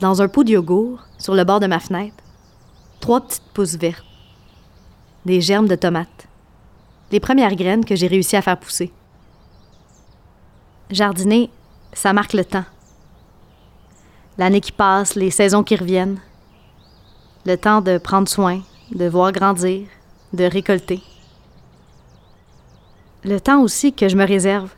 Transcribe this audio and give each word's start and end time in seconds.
dans 0.00 0.20
un 0.22 0.28
pot 0.28 0.44
de 0.44 0.50
yogourt, 0.50 1.00
sur 1.18 1.34
le 1.34 1.44
bord 1.44 1.60
de 1.60 1.66
ma 1.66 1.80
fenêtre, 1.80 2.22
trois 3.00 3.20
petites 3.20 3.42
pousses 3.54 3.76
vertes, 3.76 4.04
des 5.24 5.40
germes 5.40 5.68
de 5.68 5.74
tomates, 5.74 6.28
les 7.10 7.20
premières 7.20 7.54
graines 7.54 7.84
que 7.84 7.96
j'ai 7.96 8.06
réussi 8.06 8.36
à 8.36 8.42
faire 8.42 8.58
pousser. 8.58 8.92
Jardiner, 10.90 11.50
ça 11.92 12.12
marque 12.12 12.32
le 12.32 12.44
temps. 12.44 12.64
L'année 14.38 14.60
qui 14.60 14.72
passe, 14.72 15.14
les 15.14 15.30
saisons 15.30 15.64
qui 15.64 15.76
reviennent, 15.76 16.20
le 17.46 17.56
temps 17.56 17.80
de 17.80 17.96
prendre 17.98 18.28
soin, 18.28 18.60
de 18.94 19.06
voir 19.06 19.32
grandir, 19.32 19.86
de 20.32 20.44
récolter. 20.44 21.00
Le 23.24 23.40
temps 23.40 23.62
aussi 23.62 23.92
que 23.92 24.08
je 24.08 24.16
me 24.16 24.26
réserve 24.26 24.70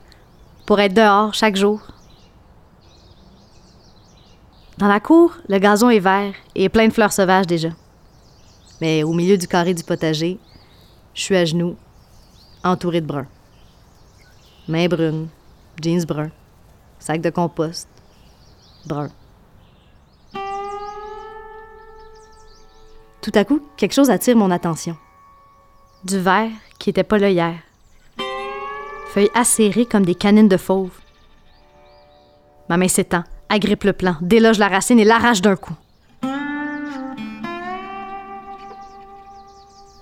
pour 0.66 0.80
être 0.80 0.94
dehors 0.94 1.34
chaque 1.34 1.56
jour. 1.56 1.80
Dans 4.78 4.86
la 4.86 5.00
cour, 5.00 5.32
le 5.48 5.58
gazon 5.58 5.90
est 5.90 5.98
vert 5.98 6.34
et 6.54 6.68
plein 6.68 6.86
de 6.86 6.92
fleurs 6.92 7.12
sauvages 7.12 7.48
déjà. 7.48 7.70
Mais 8.80 9.02
au 9.02 9.12
milieu 9.12 9.36
du 9.36 9.48
carré 9.48 9.74
du 9.74 9.82
potager, 9.82 10.38
je 11.14 11.20
suis 11.20 11.36
à 11.36 11.44
genoux, 11.44 11.76
entouré 12.62 13.00
de 13.00 13.06
brun. 13.06 13.26
Mains 14.68 14.86
brunes, 14.86 15.26
jeans 15.82 16.04
bruns, 16.04 16.30
sac 17.00 17.20
de 17.20 17.30
compost, 17.30 17.88
brun. 18.86 19.10
Tout 23.20 23.32
à 23.34 23.44
coup, 23.44 23.60
quelque 23.76 23.94
chose 23.94 24.10
attire 24.10 24.36
mon 24.36 24.52
attention. 24.52 24.96
Du 26.04 26.20
vert 26.20 26.52
qui 26.78 26.90
était 26.90 27.02
pas 27.02 27.18
là 27.18 27.30
hier. 27.30 27.56
Feuilles 29.08 29.30
acérées 29.34 29.86
comme 29.86 30.06
des 30.06 30.14
canines 30.14 30.46
de 30.46 30.56
fauve. 30.56 30.92
Ma 32.68 32.76
main 32.76 32.86
s'étend, 32.86 33.24
agrippe 33.48 33.84
le 33.84 33.92
plant, 33.92 34.16
déloge 34.20 34.58
la 34.58 34.68
racine 34.68 34.98
et 34.98 35.04
l'arrache 35.04 35.40
d'un 35.40 35.56
coup. 35.56 35.74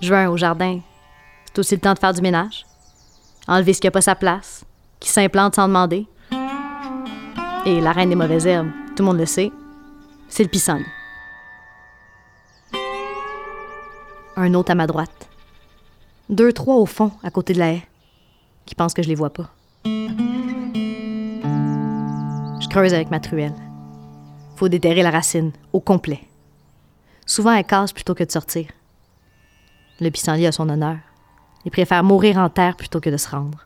Juin 0.01 0.29
au 0.29 0.37
jardin, 0.37 0.79
c'est 1.45 1.59
aussi 1.59 1.75
le 1.75 1.81
temps 1.81 1.93
de 1.93 1.99
faire 1.99 2.13
du 2.13 2.21
ménage. 2.21 2.65
Enlever 3.47 3.73
ce 3.73 3.81
qui 3.81 3.87
n'a 3.87 3.91
pas 3.91 4.01
sa 4.01 4.15
place, 4.15 4.63
qui 4.99 5.09
s'implante 5.09 5.55
sans 5.55 5.67
demander. 5.67 6.05
Et 7.65 7.81
la 7.81 7.91
reine 7.91 8.09
des 8.09 8.15
mauvaises 8.15 8.45
herbes, 8.45 8.69
tout 8.95 9.03
le 9.03 9.05
monde 9.05 9.17
le 9.17 9.25
sait, 9.25 9.51
c'est 10.29 10.43
le 10.43 10.49
pissenlit. 10.49 10.85
Un 14.35 14.53
autre 14.53 14.71
à 14.71 14.75
ma 14.75 14.85
droite. 14.85 15.29
Deux, 16.29 16.53
trois 16.53 16.75
au 16.75 16.85
fond, 16.85 17.11
à 17.23 17.31
côté 17.31 17.53
de 17.53 17.59
la 17.59 17.71
haie, 17.71 17.87
qui 18.65 18.75
pensent 18.75 18.93
que 18.93 19.01
je 19.01 19.07
les 19.07 19.15
vois 19.15 19.31
pas. 19.31 19.49
Creuse 22.77 22.93
avec 22.93 23.09
ma 23.09 23.19
truelle. 23.19 23.55
Faut 24.55 24.69
déterrer 24.69 25.01
la 25.01 25.09
racine, 25.09 25.51
au 25.73 25.79
complet. 25.79 26.19
Souvent, 27.25 27.51
elle 27.51 27.65
casse 27.65 27.91
plutôt 27.91 28.13
que 28.13 28.23
de 28.23 28.29
sortir. 28.29 28.67
Le 29.99 30.11
pissenlit 30.11 30.45
a 30.45 30.51
son 30.51 30.69
honneur. 30.69 30.97
Il 31.65 31.71
préfère 31.71 32.03
mourir 32.03 32.37
en 32.37 32.49
terre 32.49 32.75
plutôt 32.75 32.99
que 32.99 33.09
de 33.09 33.17
se 33.17 33.29
rendre. 33.29 33.65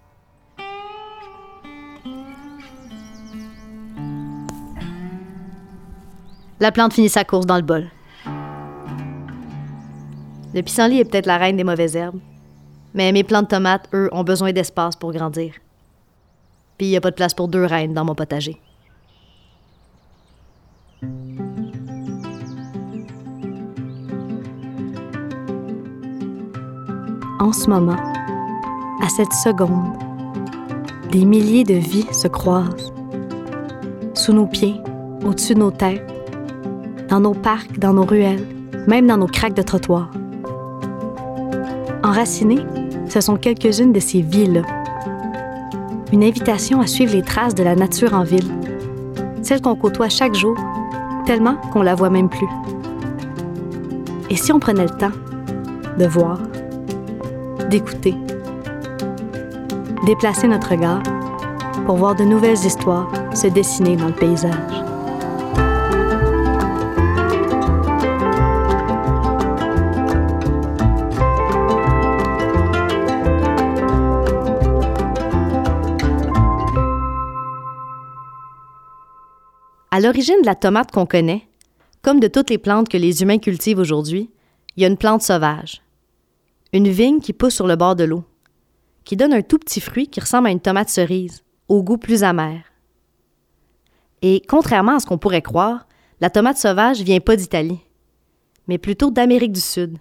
La 6.62 6.72
plante 6.72 6.94
finit 6.94 7.10
sa 7.10 7.26
course 7.26 7.46
dans 7.46 7.58
le 7.58 7.64
bol. 7.64 7.90
Le 10.54 10.62
pissenlit 10.62 11.02
est 11.02 11.06
peut-être 11.06 11.26
la 11.26 11.38
reine 11.38 11.58
des 11.58 11.66
mauvaises 11.66 11.98
herbes, 11.98 12.22
mais 12.94 13.12
mes 13.12 13.26
plantes 13.26 13.50
de 13.50 13.56
tomates, 13.58 13.90
eux, 13.94 14.08
ont 14.14 14.24
besoin 14.24 14.54
d'espace 14.54 14.96
pour 14.96 15.12
grandir. 15.12 15.56
Puis 16.78 16.88
il 16.88 16.92
n'y 16.92 16.98
a 16.98 17.02
pas 17.02 17.12
de 17.12 17.16
place 17.16 17.34
pour 17.34 17.50
deux 17.50 17.66
reines 17.66 17.94
dans 17.94 18.06
mon 18.06 18.16
potager. 18.16 18.62
En 27.42 27.54
ce 27.54 27.68
moment, 27.72 27.98
à 29.02 29.10
cette 29.10 29.34
seconde, 29.34 29.98
des 31.12 31.26
milliers 31.26 31.64
de 31.64 31.74
vies 31.74 32.06
se 32.12 32.28
croisent. 32.28 32.94
Sous 34.14 34.32
nos 34.32 34.46
pieds, 34.46 34.76
au-dessus 35.26 35.56
de 35.56 35.60
nos 35.60 35.72
têtes, 35.72 36.06
dans 37.10 37.20
nos 37.20 37.34
parcs, 37.34 37.80
dans 37.80 37.94
nos 37.94 38.06
ruelles, 38.06 38.46
même 38.88 39.08
dans 39.08 39.18
nos 39.18 39.26
craques 39.26 39.56
de 39.56 39.64
trottoir. 39.64 40.12
Enracinées, 42.04 42.64
ce 43.10 43.22
sont 43.22 43.38
quelques-unes 43.38 43.92
de 43.92 44.00
ces 44.00 44.22
vies-là. 44.22 44.62
Une 46.14 46.24
invitation 46.24 46.80
à 46.80 46.86
suivre 46.86 47.16
les 47.16 47.24
traces 47.24 47.56
de 47.56 47.64
la 47.64 47.74
nature 47.74 48.14
en 48.14 48.24
ville, 48.24 48.52
celle 49.42 49.62
qu'on 49.62 49.76
côtoie 49.76 50.10
chaque 50.10 50.36
jour, 50.36 50.56
tellement 51.26 51.56
qu'on 51.74 51.82
la 51.82 51.96
voit 51.96 52.12
même 52.12 52.30
plus. 52.30 52.50
Et 54.30 54.36
si 54.36 54.52
on 54.52 54.60
prenait 54.60 54.84
le 54.84 54.92
temps 54.92 55.18
de 55.98 56.06
voir, 56.06 56.38
d'écouter, 57.72 58.14
déplacer 60.06 60.46
notre 60.46 60.72
regard 60.72 61.02
pour 61.86 61.96
voir 61.96 62.16
de 62.18 62.26
nouvelles 62.26 62.66
histoires 62.66 63.10
se 63.34 63.48
dessiner 63.48 63.96
dans 63.96 64.08
le 64.08 64.14
paysage. 64.14 64.52
À 79.92 80.00
l'origine 80.02 80.42
de 80.42 80.46
la 80.46 80.56
tomate 80.56 80.92
qu'on 80.92 81.06
connaît, 81.06 81.48
comme 82.02 82.20
de 82.20 82.28
toutes 82.28 82.50
les 82.50 82.58
plantes 82.58 82.90
que 82.90 82.98
les 82.98 83.22
humains 83.22 83.40
cultivent 83.40 83.80
aujourd'hui, 83.80 84.30
il 84.76 84.84
y 84.84 84.86
a 84.86 84.90
une 84.90 84.98
plante 84.98 85.22
sauvage. 85.22 85.82
Une 86.74 86.88
vigne 86.88 87.20
qui 87.20 87.34
pousse 87.34 87.56
sur 87.56 87.68
le 87.68 87.76
bord 87.76 87.98
de 87.98 88.06
l'eau, 88.06 88.24
qui 89.04 89.18
donne 89.18 89.34
un 89.34 89.42
tout 89.42 89.60
petit 89.60 89.82
fruit 89.82 90.08
qui 90.08 90.22
ressemble 90.22 90.48
à 90.48 90.52
une 90.52 90.62
tomate 90.62 90.88
cerise, 90.88 91.44
au 91.68 91.84
goût 91.84 91.98
plus 91.98 92.24
amer. 92.24 92.64
Et 94.22 94.42
contrairement 94.48 94.96
à 94.96 95.00
ce 95.02 95.06
qu'on 95.06 95.18
pourrait 95.18 95.42
croire, 95.42 95.86
la 96.22 96.30
tomate 96.30 96.58
sauvage 96.58 97.02
vient 97.02 97.20
pas 97.20 97.36
d'Italie, 97.36 97.82
mais 98.68 98.78
plutôt 98.78 99.12
d'Amérique 99.12 99.52
du 99.52 99.60
Sud. 99.60 99.98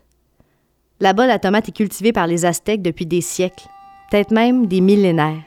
Là-bas, 1.01 1.27
la 1.27 1.41
tomate 1.41 1.69
est 1.69 1.77
cultivée 1.77 2.13
par 2.13 2.29
les 2.29 2.45
Aztèques 2.45 2.83
depuis 2.83 3.07
des 3.07 3.21
siècles, 3.21 3.67
peut-être 4.09 4.31
même 4.31 4.67
des 4.67 4.81
millénaires. 4.81 5.43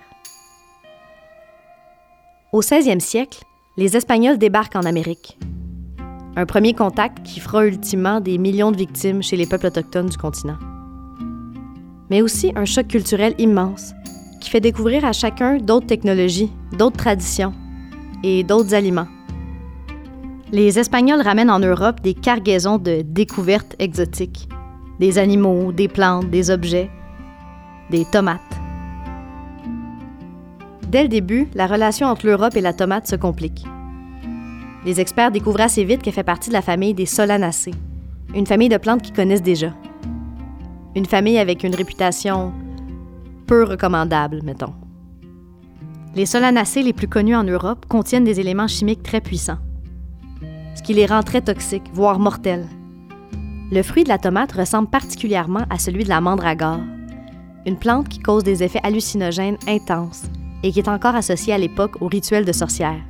Au 2.51 2.62
16e 2.62 3.00
siècle, 3.00 3.44
les 3.78 3.95
Espagnols 3.95 4.38
débarquent 4.38 4.75
en 4.75 4.83
Amérique. 4.83 5.38
Un 6.35 6.45
premier 6.45 6.73
contact 6.73 7.23
qui 7.23 7.39
fera 7.39 7.66
ultimement 7.66 8.19
des 8.19 8.38
millions 8.38 8.72
de 8.72 8.78
victimes 8.78 9.23
chez 9.23 9.38
les 9.38 9.45
peuples 9.45 9.67
autochtones 9.67 10.09
du 10.09 10.17
continent. 10.17 10.57
Mais 12.09 12.22
aussi 12.22 12.52
un 12.56 12.66
choc 12.66 12.88
culturel 12.88 13.34
immense 13.38 13.94
qui 14.41 14.50
fait 14.50 14.59
découvrir 14.59 15.06
à 15.06 15.14
chacun 15.14 15.58
d'autres 15.58 15.88
technologies, 15.88 16.52
d'autres 16.78 16.97
traditions 16.97 17.53
et 18.24 18.44
d'autres 18.44 18.74
aliments. 18.74 19.08
Les 20.52 20.78
Espagnols 20.78 21.22
ramènent 21.22 21.50
en 21.50 21.59
Europe 21.59 22.02
des 22.02 22.13
cargaisons 22.13 22.78
de 22.78 23.02
découvertes 23.02 23.75
exotiques, 23.80 24.47
des 25.00 25.18
animaux, 25.18 25.72
des 25.72 25.88
plantes, 25.88 26.30
des 26.30 26.52
objets, 26.52 26.92
des 27.90 28.06
tomates. 28.06 28.40
Dès 30.88 31.02
le 31.02 31.09
début, 31.09 31.47
la 31.56 31.66
relation 31.66 32.06
entre 32.06 32.28
l'Europe 32.28 32.56
et 32.56 32.62
la 32.62 32.74
tomate 32.74 33.08
se 33.08 33.16
complique. 33.16 33.66
Les 34.86 35.00
experts 35.02 35.31
découvrent 35.31 35.62
assez 35.62 35.84
vite 35.86 36.03
qu'elle 36.03 36.13
fait 36.13 36.24
partie 36.24 36.50
de 36.50 36.53
la 36.53 36.62
famille 36.62 36.94
des 36.94 37.08
Solanacées, 37.08 37.74
une 38.36 38.46
famille 38.46 38.69
de 38.69 38.78
plantes 38.78 39.02
qu'ils 39.02 39.16
connaissent 39.16 39.42
déjà. 39.42 39.74
Une 40.96 41.06
famille 41.06 41.40
avec 41.40 41.64
une 41.64 41.74
réputation 41.74 42.54
peu 43.48 43.64
recommandable, 43.64 44.42
mettons. 44.44 44.74
Les 46.16 46.28
Solanacées 46.28 46.84
les 46.84 46.94
plus 46.94 47.07
connus 47.07 47.36
en 47.36 47.44
Europe 47.44 47.88
contiennent 47.88 48.24
des 48.24 48.40
éléments 48.40 48.68
chimiques 48.68 49.01
très 49.01 49.19
puissants, 49.19 49.57
ce 50.75 50.84
qui 50.84 50.94
les 50.94 51.07
rend 51.07 51.24
très 51.24 51.42
toxiques, 51.42 51.90
voire 51.94 52.19
mortels. 52.19 52.68
Le 53.72 53.81
fruit 53.81 54.04
de 54.04 54.10
la 54.10 54.19
tomate 54.19 54.51
ressemble 54.51 54.90
particulièrement 54.90 55.66
à 55.72 55.80
celui 55.80 56.04
de 56.04 56.10
la 56.10 56.22
mandragore, 56.22 56.81
une 57.66 57.78
plante 57.78 58.10
qui 58.10 58.19
cause 58.19 58.44
des 58.44 58.62
effets 58.62 58.81
hallucinogènes 58.84 59.57
intenses 59.68 60.24
et 60.62 60.72
qui 60.72 60.80
est 60.80 60.89
encore 60.89 61.16
associée 61.16 61.54
à 61.54 61.57
l'époque 61.57 62.01
au 62.01 62.07
rituel 62.07 62.46
de 62.46 62.51
sorcière. 62.51 63.01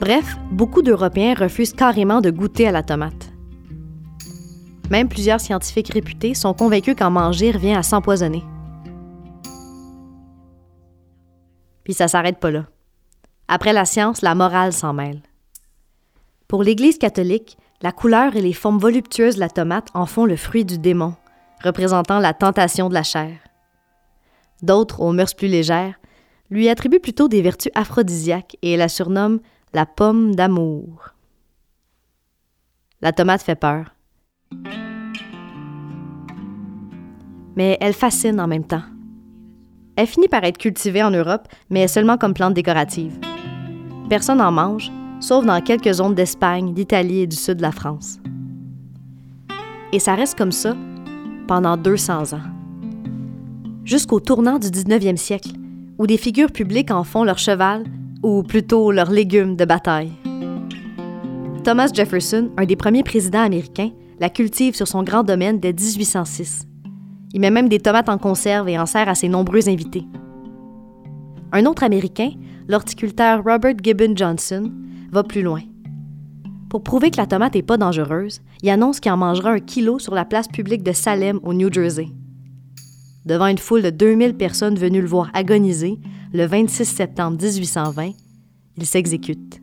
Bref, 0.00 0.38
beaucoup 0.50 0.80
d'Européens 0.80 1.34
refusent 1.34 1.74
carrément 1.74 2.22
de 2.22 2.30
goûter 2.30 2.66
à 2.66 2.72
la 2.72 2.82
tomate. 2.82 3.31
Même 4.92 5.08
plusieurs 5.08 5.40
scientifiques 5.40 5.94
réputés 5.94 6.34
sont 6.34 6.52
convaincus 6.52 6.94
qu'en 6.94 7.10
manger 7.10 7.50
revient 7.50 7.74
à 7.74 7.82
s'empoisonner. 7.82 8.44
Puis 11.82 11.94
ça 11.94 12.08
s'arrête 12.08 12.38
pas 12.38 12.50
là. 12.50 12.66
Après 13.48 13.72
la 13.72 13.86
science, 13.86 14.20
la 14.20 14.34
morale 14.34 14.74
s'en 14.74 14.92
mêle. 14.92 15.22
Pour 16.46 16.62
l'Église 16.62 16.98
catholique, 16.98 17.56
la 17.80 17.90
couleur 17.90 18.36
et 18.36 18.42
les 18.42 18.52
formes 18.52 18.76
voluptueuses 18.76 19.36
de 19.36 19.40
la 19.40 19.48
tomate 19.48 19.88
en 19.94 20.04
font 20.04 20.26
le 20.26 20.36
fruit 20.36 20.66
du 20.66 20.76
démon, 20.76 21.14
représentant 21.64 22.18
la 22.18 22.34
tentation 22.34 22.90
de 22.90 22.94
la 22.94 23.02
chair. 23.02 23.38
D'autres, 24.60 25.00
aux 25.00 25.12
mœurs 25.12 25.32
plus 25.32 25.48
légères, 25.48 25.98
lui 26.50 26.68
attribuent 26.68 27.00
plutôt 27.00 27.28
des 27.28 27.40
vertus 27.40 27.72
aphrodisiaques 27.74 28.58
et 28.60 28.76
la 28.76 28.90
surnomment 28.90 29.40
la 29.72 29.86
pomme 29.86 30.34
d'amour. 30.34 31.14
La 33.00 33.14
tomate 33.14 33.40
fait 33.40 33.54
peur. 33.54 33.86
Mais 37.56 37.76
elle 37.80 37.92
fascine 37.92 38.40
en 38.40 38.46
même 38.46 38.64
temps. 38.64 38.82
Elle 39.96 40.06
finit 40.06 40.28
par 40.28 40.42
être 40.44 40.58
cultivée 40.58 41.02
en 41.02 41.10
Europe, 41.10 41.48
mais 41.68 41.86
seulement 41.86 42.16
comme 42.16 42.34
plante 42.34 42.54
décorative. 42.54 43.18
Personne 44.08 44.38
n'en 44.38 44.52
mange, 44.52 44.90
sauf 45.20 45.44
dans 45.44 45.60
quelques 45.60 45.92
zones 45.92 46.14
d'Espagne, 46.14 46.72
d'Italie 46.72 47.20
et 47.20 47.26
du 47.26 47.36
sud 47.36 47.58
de 47.58 47.62
la 47.62 47.72
France. 47.72 48.18
Et 49.92 49.98
ça 49.98 50.14
reste 50.14 50.38
comme 50.38 50.52
ça 50.52 50.74
pendant 51.46 51.76
200 51.76 52.32
ans. 52.32 52.40
Jusqu'au 53.84 54.20
tournant 54.20 54.58
du 54.58 54.68
19e 54.68 55.16
siècle, 55.16 55.50
où 55.98 56.06
des 56.06 56.16
figures 56.16 56.50
publiques 56.50 56.90
en 56.90 57.04
font 57.04 57.24
leur 57.24 57.38
cheval, 57.38 57.84
ou 58.22 58.42
plutôt 58.42 58.92
leur 58.92 59.10
légume 59.10 59.56
de 59.56 59.64
bataille. 59.64 60.12
Thomas 61.64 61.90
Jefferson, 61.92 62.50
un 62.56 62.64
des 62.64 62.76
premiers 62.76 63.02
présidents 63.02 63.42
américains, 63.42 63.90
la 64.20 64.30
cultive 64.30 64.74
sur 64.74 64.88
son 64.88 65.02
grand 65.02 65.22
domaine 65.22 65.60
dès 65.60 65.72
1806. 65.72 66.66
Il 67.34 67.40
met 67.40 67.50
même 67.50 67.68
des 67.68 67.80
tomates 67.80 68.08
en 68.08 68.18
conserve 68.18 68.68
et 68.68 68.78
en 68.78 68.86
sert 68.86 69.08
à 69.08 69.14
ses 69.14 69.28
nombreux 69.28 69.68
invités. 69.68 70.04
Un 71.52 71.66
autre 71.66 71.82
Américain, 71.82 72.30
l'horticulteur 72.68 73.42
Robert 73.44 73.74
Gibbon 73.82 74.14
Johnson, 74.16 74.70
va 75.10 75.22
plus 75.22 75.42
loin. 75.42 75.62
Pour 76.70 76.82
prouver 76.82 77.10
que 77.10 77.18
la 77.18 77.26
tomate 77.26 77.54
n'est 77.54 77.62
pas 77.62 77.76
dangereuse, 77.76 78.40
il 78.62 78.70
annonce 78.70 79.00
qu'il 79.00 79.12
en 79.12 79.18
mangera 79.18 79.50
un 79.50 79.60
kilo 79.60 79.98
sur 79.98 80.14
la 80.14 80.24
place 80.24 80.48
publique 80.48 80.82
de 80.82 80.92
Salem, 80.92 81.38
au 81.42 81.52
New 81.52 81.70
Jersey. 81.70 82.08
Devant 83.26 83.46
une 83.46 83.58
foule 83.58 83.82
de 83.82 83.90
2000 83.90 84.34
personnes 84.34 84.76
venues 84.76 85.02
le 85.02 85.06
voir 85.06 85.30
agoniser, 85.34 85.98
le 86.32 86.46
26 86.46 86.86
septembre 86.86 87.36
1820, 87.42 88.12
il 88.78 88.86
s'exécute. 88.86 89.60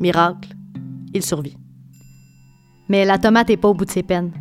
Miracle, 0.00 0.54
il 1.14 1.22
survit. 1.22 1.56
Mais 2.92 3.06
la 3.06 3.16
tomate 3.16 3.48
n'est 3.48 3.56
pas 3.56 3.68
au 3.68 3.74
bout 3.74 3.86
de 3.86 3.90
ses 3.90 4.02
peines. 4.02 4.32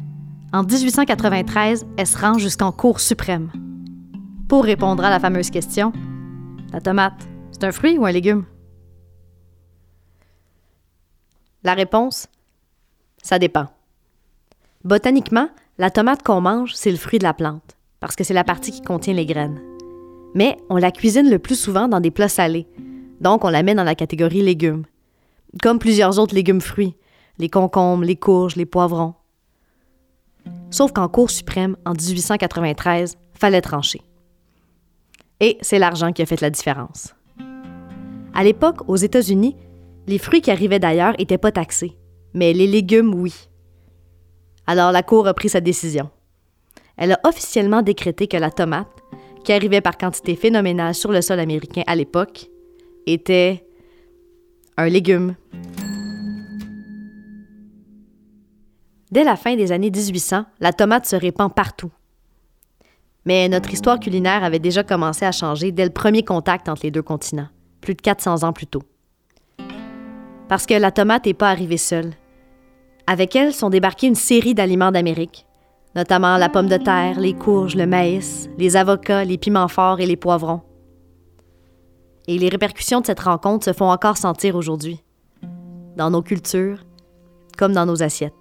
En 0.52 0.64
1893, 0.64 1.86
elle 1.96 2.06
se 2.06 2.18
rend 2.18 2.38
jusqu'en 2.38 2.74
Cour 2.74 3.00
suprême. 3.00 3.50
Pour 4.50 4.66
répondre 4.66 5.06
à 5.06 5.10
la 5.10 5.22
fameuse 5.22 5.50
question, 5.50 5.94
la 6.74 6.82
tomate, 6.82 7.30
c'est 7.54 7.64
un 7.64 7.72
fruit 7.72 7.98
ou 7.98 8.06
un 8.06 8.12
légume? 8.12 8.44
La 11.64 11.76
réponse, 11.76 12.28
ça 13.24 13.40
dépend. 13.40 13.68
Botaniquement, 14.84 15.48
la 15.78 15.90
tomate 15.90 16.22
qu'on 16.22 16.42
mange, 16.42 16.74
c'est 16.74 16.92
le 16.92 16.98
fruit 16.98 17.20
de 17.20 17.24
la 17.24 17.34
plante, 17.34 17.78
parce 18.02 18.18
que 18.18 18.26
c'est 18.26 18.34
la 18.34 18.44
partie 18.44 18.72
qui 18.72 18.82
contient 18.82 19.14
les 19.14 19.26
graines. 19.26 19.62
Mais 20.36 20.58
on 20.70 20.76
la 20.76 20.92
cuisine 20.92 21.30
le 21.30 21.40
plus 21.40 21.58
souvent 21.58 21.88
dans 21.88 22.02
des 22.02 22.12
plats 22.12 22.28
salés, 22.28 22.68
donc 23.22 23.46
on 23.46 23.50
la 23.50 23.64
met 23.64 23.76
dans 23.76 23.86
la 23.86 23.96
catégorie 23.96 24.42
légumes, 24.42 24.84
comme 25.64 25.80
plusieurs 25.80 26.20
autres 26.20 26.36
légumes 26.36 26.60
fruits, 26.60 26.98
les 27.38 27.50
concombres, 27.50 28.04
les 28.04 28.16
courges, 28.16 28.56
les 28.56 28.66
poivrons. 28.66 29.16
Sauf 30.70 30.92
qu'en 30.92 31.08
Cour 31.08 31.30
suprême, 31.30 31.76
en 31.86 31.94
1893, 31.94 33.18
fallait 33.34 33.62
trancher. 33.62 34.02
Et 35.40 35.58
c'est 35.62 35.80
l'argent 35.80 36.12
qui 36.12 36.22
a 36.22 36.26
fait 36.26 36.42
la 36.42 36.50
différence. 36.50 37.14
À 38.34 38.44
l'époque, 38.44 38.88
aux 38.88 38.96
États-Unis, 38.96 39.56
les 40.08 40.18
fruits 40.18 40.42
qui 40.42 40.52
arrivaient 40.52 40.80
d'ailleurs 40.80 41.16
n'étaient 41.18 41.38
pas 41.38 41.52
taxés, 41.52 41.98
mais 42.34 42.54
les 42.54 42.68
légumes, 42.68 43.14
oui. 43.14 43.34
Alors 44.68 44.92
la 44.92 45.04
Cour 45.04 45.28
a 45.28 45.34
pris 45.34 45.50
sa 45.50 45.62
décision. 45.62 46.10
Elle 46.98 47.14
a 47.14 47.20
officiellement 47.24 47.82
décrété 47.82 48.28
que 48.28 48.38
la 48.38 48.52
tomate, 48.52 48.88
qui 49.44 49.54
arrivait 49.54 49.82
par 49.82 49.98
quantité 49.98 50.36
phénoménale 50.36 50.94
sur 50.94 51.12
le 51.12 51.22
sol 51.22 51.40
américain 51.40 51.84
à 51.88 51.96
l'époque, 51.96 52.50
était 53.08 53.66
un 54.78 54.88
légume. 54.88 55.36
Dès 59.12 59.26
la 59.26 59.36
fin 59.36 59.56
des 59.56 59.74
années 59.74 59.92
1800, 59.92 60.46
la 60.62 60.72
tomate 60.72 61.06
se 61.06 61.18
répand 61.18 61.54
partout. 61.54 61.92
Mais 63.26 63.50
notre 63.50 63.72
histoire 63.72 64.00
culinaire 64.00 64.44
avait 64.44 64.60
déjà 64.60 64.84
commencé 64.84 65.26
à 65.26 65.34
changer 65.34 65.74
dès 65.74 65.84
le 65.84 65.92
premier 65.92 66.24
contact 66.24 66.70
entre 66.70 66.84
les 66.84 66.92
deux 66.92 67.02
continents, 67.02 67.50
plus 67.82 67.94
de 67.94 68.02
400 68.02 68.44
ans 68.44 68.54
plus 68.54 68.68
tôt. 68.68 68.84
Parce 70.48 70.66
que 70.66 70.74
la 70.74 70.92
tomate 70.92 71.26
n'est 71.26 71.34
pas 71.34 71.50
arrivée 71.50 71.78
seule. 71.78 72.14
Avec 73.06 73.36
elle 73.36 73.54
sont 73.54 73.70
débarqués 73.70 74.08
une 74.08 74.16
série 74.16 74.54
d'aliments 74.54 74.92
d'Amérique, 74.92 75.46
notamment 75.94 76.38
la 76.38 76.48
pomme 76.50 76.70
de 76.70 76.78
terre, 76.78 77.20
les 77.20 77.34
courges, 77.34 77.76
le 77.76 77.86
maïs, 77.86 78.50
les 78.58 78.78
avocats, 78.78 79.26
les 79.26 79.38
piments 79.38 79.68
forts 79.68 80.00
et 80.00 80.06
les 80.06 80.16
poivrons. 80.16 80.62
Et 82.28 82.38
les 82.38 82.50
répercussions 82.50 83.02
de 83.02 83.08
cette 83.08 83.20
rencontre 83.20 83.66
se 83.66 83.74
font 83.74 83.92
encore 83.92 84.18
sentir 84.18 84.56
aujourd'hui, 84.56 85.04
dans 85.98 86.10
nos 86.10 86.22
cultures 86.22 86.86
comme 87.58 87.74
dans 87.74 87.86
nos 87.86 88.02
assiettes. 88.02 88.41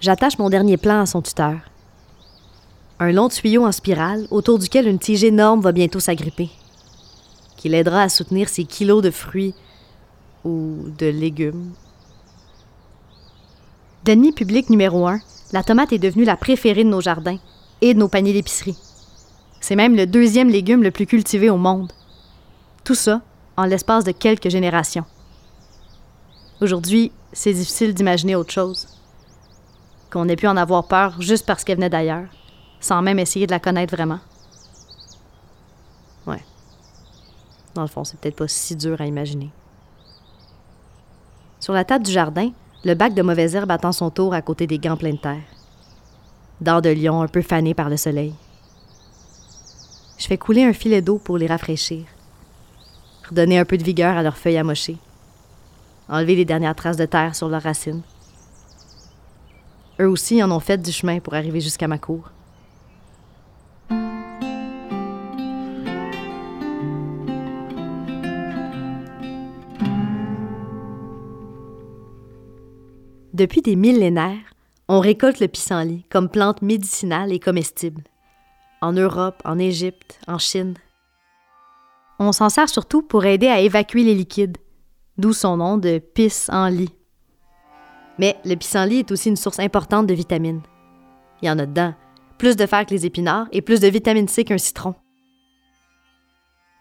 J'attache 0.00 0.38
mon 0.38 0.48
dernier 0.48 0.78
plan 0.78 1.02
à 1.02 1.06
son 1.06 1.20
tuteur. 1.20 1.58
Un 3.00 3.12
long 3.12 3.28
tuyau 3.28 3.66
en 3.66 3.72
spirale 3.72 4.26
autour 4.30 4.58
duquel 4.58 4.88
une 4.88 4.98
tige 4.98 5.24
énorme 5.24 5.60
va 5.60 5.72
bientôt 5.72 6.00
s'agripper, 6.00 6.48
qui 7.58 7.68
l'aidera 7.68 8.04
à 8.04 8.08
soutenir 8.08 8.48
ses 8.48 8.64
kilos 8.64 9.02
de 9.02 9.10
fruits 9.10 9.54
ou 10.42 10.86
de 10.96 11.06
légumes. 11.06 11.74
D'ennemi 14.04 14.32
public 14.32 14.70
numéro 14.70 15.06
un, 15.06 15.20
la 15.52 15.62
tomate 15.62 15.92
est 15.92 15.98
devenue 15.98 16.24
la 16.24 16.38
préférée 16.38 16.84
de 16.84 16.88
nos 16.88 17.02
jardins 17.02 17.38
et 17.82 17.92
de 17.92 17.98
nos 17.98 18.08
paniers 18.08 18.32
d'épicerie. 18.32 18.78
C'est 19.60 19.76
même 19.76 19.96
le 19.96 20.06
deuxième 20.06 20.48
légume 20.48 20.82
le 20.82 20.90
plus 20.90 21.06
cultivé 21.06 21.50
au 21.50 21.58
monde. 21.58 21.92
Tout 22.84 22.94
ça 22.94 23.20
en 23.58 23.64
l'espace 23.66 24.04
de 24.04 24.12
quelques 24.12 24.48
générations. 24.48 25.04
Aujourd'hui, 26.62 27.12
c'est 27.34 27.52
difficile 27.52 27.92
d'imaginer 27.92 28.34
autre 28.34 28.52
chose 28.52 28.86
qu'on 30.10 30.28
ait 30.28 30.36
pu 30.36 30.48
en 30.48 30.56
avoir 30.56 30.86
peur 30.86 31.20
juste 31.20 31.46
parce 31.46 31.64
qu'elle 31.64 31.76
venait 31.76 31.90
d'ailleurs, 31.90 32.26
sans 32.80 33.02
même 33.02 33.18
essayer 33.18 33.46
de 33.46 33.52
la 33.52 33.60
connaître 33.60 33.94
vraiment. 33.94 34.18
Ouais. 36.26 36.44
Dans 37.74 37.82
le 37.82 37.88
fond, 37.88 38.04
c'est 38.04 38.18
peut-être 38.18 38.36
pas 38.36 38.48
si 38.48 38.76
dur 38.76 39.00
à 39.00 39.06
imaginer. 39.06 39.50
Sur 41.60 41.72
la 41.72 41.84
table 41.84 42.04
du 42.04 42.12
jardin, 42.12 42.50
le 42.84 42.94
bac 42.94 43.14
de 43.14 43.22
mauvaises 43.22 43.54
herbes 43.54 43.70
attend 43.70 43.92
son 43.92 44.10
tour 44.10 44.34
à 44.34 44.42
côté 44.42 44.66
des 44.66 44.78
gants 44.78 44.96
pleins 44.96 45.12
de 45.12 45.18
terre. 45.18 45.42
Dents 46.60 46.80
de 46.80 46.90
lion 46.90 47.22
un 47.22 47.28
peu 47.28 47.42
fanées 47.42 47.74
par 47.74 47.88
le 47.88 47.96
soleil. 47.96 48.34
Je 50.18 50.26
fais 50.26 50.38
couler 50.38 50.64
un 50.64 50.72
filet 50.72 51.02
d'eau 51.02 51.18
pour 51.18 51.38
les 51.38 51.46
rafraîchir. 51.46 52.04
Redonner 53.28 53.58
un 53.58 53.64
peu 53.64 53.78
de 53.78 53.84
vigueur 53.84 54.16
à 54.16 54.22
leurs 54.22 54.36
feuilles 54.36 54.58
amochées. 54.58 54.98
Enlever 56.08 56.34
les 56.34 56.44
dernières 56.44 56.74
traces 56.74 56.96
de 56.96 57.06
terre 57.06 57.34
sur 57.34 57.48
leurs 57.48 57.62
racines. 57.62 58.02
Eux 60.00 60.08
aussi 60.08 60.42
en 60.42 60.50
ont 60.50 60.60
fait 60.60 60.80
du 60.80 60.92
chemin 60.92 61.20
pour 61.20 61.34
arriver 61.34 61.60
jusqu'à 61.60 61.86
ma 61.86 61.98
cour. 61.98 62.30
Depuis 73.34 73.60
des 73.60 73.76
millénaires, 73.76 74.54
on 74.88 75.00
récolte 75.00 75.38
le 75.38 75.48
pissenlit 75.48 76.04
comme 76.10 76.28
plante 76.28 76.62
médicinale 76.62 77.32
et 77.32 77.38
comestible. 77.38 78.02
En 78.80 78.92
Europe, 78.92 79.42
en 79.44 79.58
Égypte, 79.58 80.18
en 80.26 80.38
Chine. 80.38 80.74
On 82.18 82.32
s'en 82.32 82.48
sert 82.48 82.68
surtout 82.68 83.02
pour 83.02 83.24
aider 83.26 83.48
à 83.48 83.60
évacuer 83.60 84.02
les 84.02 84.14
liquides, 84.14 84.58
d'où 85.18 85.32
son 85.32 85.58
nom 85.58 85.76
de 85.76 85.98
pisse 85.98 86.48
en 86.50 86.68
lit. 86.68 86.94
Mais 88.20 88.36
le 88.44 88.54
pissenlit 88.54 88.98
est 88.98 89.12
aussi 89.12 89.30
une 89.30 89.36
source 89.36 89.58
importante 89.60 90.06
de 90.06 90.12
vitamines. 90.12 90.60
Il 91.40 91.46
y 91.46 91.50
en 91.50 91.58
a 91.58 91.64
dedans, 91.64 91.94
plus 92.36 92.54
de 92.54 92.66
fer 92.66 92.84
que 92.84 92.92
les 92.92 93.06
épinards 93.06 93.48
et 93.50 93.62
plus 93.62 93.80
de 93.80 93.88
vitamine 93.88 94.28
C 94.28 94.44
qu'un 94.44 94.58
citron. 94.58 94.94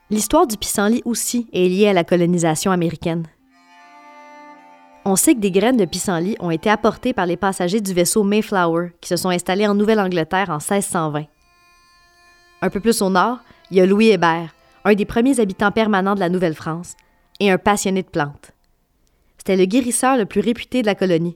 L'histoire 0.09 0.47
du 0.47 0.57
pissenlit 0.57 1.01
aussi 1.05 1.47
est 1.53 1.69
liée 1.69 1.87
à 1.87 1.93
la 1.93 2.03
colonisation 2.03 2.71
américaine. 2.71 3.25
On 5.05 5.15
sait 5.15 5.33
que 5.33 5.39
des 5.39 5.51
graines 5.51 5.77
de 5.77 5.85
pissenlit 5.85 6.35
ont 6.41 6.51
été 6.51 6.69
apportées 6.69 7.13
par 7.13 7.25
les 7.25 7.37
passagers 7.37 7.79
du 7.79 7.93
vaisseau 7.93 8.25
Mayflower 8.25 8.89
qui 8.99 9.07
se 9.07 9.15
sont 9.15 9.29
installés 9.29 9.65
en 9.65 9.75
Nouvelle-Angleterre 9.75 10.49
en 10.49 10.57
1620. 10.57 11.23
Un 12.61 12.69
peu 12.69 12.81
plus 12.81 13.01
au 13.01 13.09
nord, 13.09 13.39
il 13.71 13.77
y 13.77 13.81
a 13.81 13.85
Louis 13.85 14.09
Hébert, 14.09 14.53
un 14.83 14.93
des 14.93 15.05
premiers 15.05 15.39
habitants 15.39 15.71
permanents 15.71 16.15
de 16.15 16.19
la 16.19 16.27
Nouvelle-France 16.27 16.97
et 17.39 17.49
un 17.49 17.57
passionné 17.57 18.03
de 18.03 18.09
plantes. 18.09 18.51
C'était 19.49 19.61
le 19.63 19.65
guérisseur 19.65 20.15
le 20.15 20.27
plus 20.27 20.41
réputé 20.41 20.83
de 20.83 20.85
la 20.85 20.93
colonie 20.93 21.35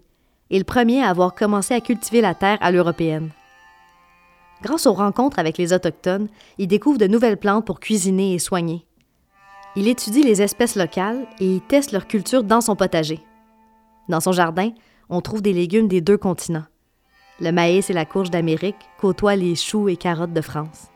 et 0.51 0.59
le 0.59 0.63
premier 0.63 1.01
à 1.01 1.09
avoir 1.09 1.33
commencé 1.33 1.73
à 1.73 1.81
cultiver 1.81 2.21
la 2.21 2.35
terre 2.35 2.59
à 2.61 2.71
l'européenne. 2.71 3.31
Grâce 4.61 4.85
aux 4.85 4.93
rencontres 4.93 5.39
avec 5.39 5.57
les 5.57 5.73
Autochtones, 5.73 6.27
il 6.59 6.67
découvre 6.67 6.99
de 6.99 7.07
nouvelles 7.07 7.37
plantes 7.37 7.65
pour 7.65 7.79
cuisiner 7.79 8.35
et 8.35 8.37
soigner. 8.37 8.85
Il 9.75 9.87
étudie 9.87 10.21
les 10.21 10.43
espèces 10.43 10.75
locales 10.75 11.25
et 11.39 11.59
teste 11.67 11.91
leur 11.91 12.05
culture 12.05 12.43
dans 12.43 12.61
son 12.61 12.75
potager. 12.75 13.19
Dans 14.09 14.19
son 14.19 14.31
jardin, 14.31 14.69
on 15.09 15.21
trouve 15.21 15.41
des 15.41 15.51
légumes 15.51 15.87
des 15.87 16.01
deux 16.01 16.19
continents 16.19 16.65
le 17.39 17.51
maïs 17.51 17.89
et 17.89 17.93
la 17.93 18.05
courge 18.05 18.29
d'Amérique 18.29 18.75
côtoient 18.99 19.35
les 19.35 19.55
choux 19.55 19.89
et 19.89 19.97
carottes 19.97 20.33
de 20.33 20.41
France. 20.41 20.92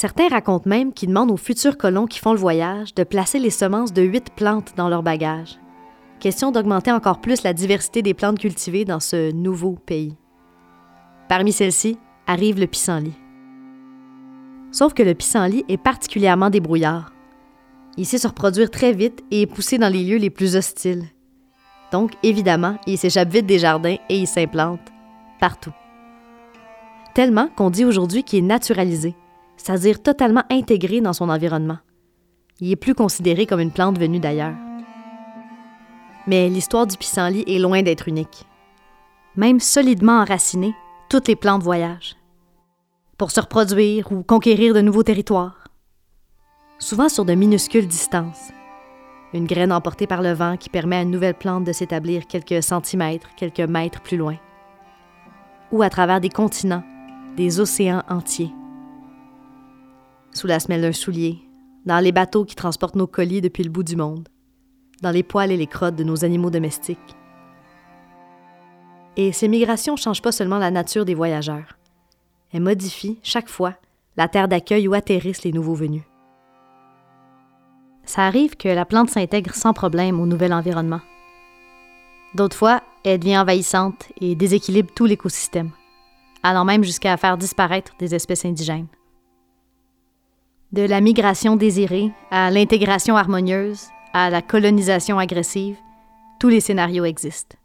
Certains 0.00 0.28
racontent 0.28 0.70
même 0.70 0.92
qu'ils 0.92 1.08
demandent 1.08 1.32
aux 1.32 1.36
futurs 1.36 1.76
colons 1.76 2.06
qui 2.06 2.20
font 2.20 2.32
le 2.32 2.38
voyage 2.38 2.94
de 2.94 3.02
placer 3.02 3.40
les 3.40 3.50
semences 3.50 3.92
de 3.92 4.02
huit 4.02 4.30
plantes 4.30 4.74
dans 4.76 4.88
leur 4.88 5.02
bagage. 5.02 5.58
Question 6.20 6.52
d'augmenter 6.52 6.92
encore 6.92 7.20
plus 7.20 7.42
la 7.42 7.52
diversité 7.52 8.00
des 8.00 8.14
plantes 8.14 8.38
cultivées 8.38 8.84
dans 8.84 9.00
ce 9.00 9.32
nouveau 9.32 9.72
pays. 9.72 10.16
Parmi 11.28 11.50
celles-ci 11.50 11.98
arrive 12.28 12.60
le 12.60 12.68
pissenlit. 12.68 13.18
Sauf 14.70 14.94
que 14.94 15.02
le 15.02 15.14
pissenlit 15.14 15.64
est 15.68 15.82
particulièrement 15.82 16.48
débrouillard. 16.48 17.12
Il 17.96 18.06
sait 18.06 18.18
se 18.18 18.28
reproduire 18.28 18.70
très 18.70 18.92
vite 18.92 19.24
et 19.32 19.42
est 19.42 19.46
poussé 19.46 19.78
dans 19.78 19.92
les 19.92 20.04
lieux 20.04 20.18
les 20.18 20.30
plus 20.30 20.54
hostiles. 20.54 21.06
Donc, 21.90 22.12
évidemment, 22.22 22.78
il 22.86 22.98
s'échappe 22.98 23.30
vite 23.30 23.46
des 23.46 23.58
jardins 23.58 23.96
et 24.08 24.16
il 24.16 24.28
s'implante 24.28 24.92
partout. 25.40 25.74
Tellement 27.14 27.48
qu'on 27.56 27.70
dit 27.70 27.84
aujourd'hui 27.84 28.22
qu'il 28.22 28.38
est 28.38 28.42
naturalisé, 28.42 29.16
c'est-à-dire 29.58 30.02
totalement 30.02 30.44
intégré 30.50 31.02
dans 31.02 31.12
son 31.12 31.28
environnement. 31.28 31.78
Il 32.60 32.72
est 32.72 32.76
plus 32.76 32.94
considéré 32.94 33.44
comme 33.44 33.60
une 33.60 33.72
plante 33.72 33.98
venue 33.98 34.20
d'ailleurs. 34.20 34.56
Mais 36.26 36.48
l'histoire 36.48 36.86
du 36.86 36.96
pissenlit 36.96 37.44
est 37.46 37.58
loin 37.58 37.82
d'être 37.82 38.08
unique. 38.08 38.46
Même 39.36 39.60
solidement 39.60 40.20
enracinée, 40.20 40.74
toutes 41.08 41.28
les 41.28 41.36
plantes 41.36 41.62
voyagent. 41.62 42.16
Pour 43.16 43.30
se 43.30 43.40
reproduire 43.40 44.10
ou 44.12 44.22
conquérir 44.22 44.74
de 44.74 44.80
nouveaux 44.80 45.02
territoires. 45.02 45.68
Souvent 46.78 47.08
sur 47.08 47.24
de 47.24 47.34
minuscules 47.34 47.86
distances. 47.86 48.50
Une 49.34 49.46
graine 49.46 49.72
emportée 49.72 50.06
par 50.06 50.22
le 50.22 50.32
vent 50.32 50.56
qui 50.56 50.70
permet 50.70 50.96
à 50.96 51.02
une 51.02 51.10
nouvelle 51.10 51.34
plante 51.34 51.64
de 51.64 51.72
s'établir 51.72 52.26
quelques 52.26 52.62
centimètres, 52.62 53.28
quelques 53.36 53.60
mètres 53.60 54.00
plus 54.00 54.16
loin. 54.16 54.36
Ou 55.72 55.82
à 55.82 55.90
travers 55.90 56.20
des 56.20 56.30
continents, 56.30 56.84
des 57.36 57.60
océans 57.60 58.02
entiers. 58.08 58.52
Sous 60.32 60.46
la 60.46 60.60
semelle 60.60 60.82
d'un 60.82 60.92
soulier, 60.92 61.38
dans 61.84 62.00
les 62.00 62.12
bateaux 62.12 62.44
qui 62.44 62.54
transportent 62.54 62.96
nos 62.96 63.06
colis 63.06 63.40
depuis 63.40 63.64
le 63.64 63.70
bout 63.70 63.82
du 63.82 63.96
monde, 63.96 64.28
dans 65.02 65.10
les 65.10 65.22
poils 65.22 65.50
et 65.50 65.56
les 65.56 65.66
crottes 65.66 65.96
de 65.96 66.04
nos 66.04 66.24
animaux 66.24 66.50
domestiques. 66.50 67.16
Et 69.16 69.32
ces 69.32 69.48
migrations 69.48 69.94
ne 69.94 69.98
changent 69.98 70.22
pas 70.22 70.32
seulement 70.32 70.58
la 70.58 70.70
nature 70.70 71.04
des 71.04 71.14
voyageurs. 71.14 71.78
Elles 72.52 72.62
modifient, 72.62 73.18
chaque 73.22 73.48
fois, 73.48 73.74
la 74.16 74.28
terre 74.28 74.48
d'accueil 74.48 74.86
où 74.88 74.94
atterrissent 74.94 75.44
les 75.44 75.52
nouveaux 75.52 75.74
venus. 75.74 76.02
Ça 78.04 78.26
arrive 78.26 78.56
que 78.56 78.68
la 78.68 78.84
plante 78.84 79.10
s'intègre 79.10 79.54
sans 79.54 79.72
problème 79.72 80.20
au 80.20 80.26
nouvel 80.26 80.52
environnement. 80.52 81.00
D'autres 82.34 82.56
fois, 82.56 82.82
elle 83.04 83.20
devient 83.20 83.38
envahissante 83.38 84.06
et 84.20 84.34
déséquilibre 84.34 84.92
tout 84.94 85.06
l'écosystème, 85.06 85.70
allant 86.42 86.64
même 86.64 86.84
jusqu'à 86.84 87.16
faire 87.16 87.38
disparaître 87.38 87.92
des 87.98 88.14
espèces 88.14 88.44
indigènes. 88.44 88.88
De 90.70 90.82
la 90.82 91.00
migration 91.00 91.56
désirée 91.56 92.12
à 92.30 92.50
l'intégration 92.50 93.16
harmonieuse, 93.16 93.86
à 94.12 94.28
la 94.28 94.42
colonisation 94.42 95.18
agressive, 95.18 95.78
tous 96.38 96.50
les 96.50 96.60
scénarios 96.60 97.06
existent. 97.06 97.56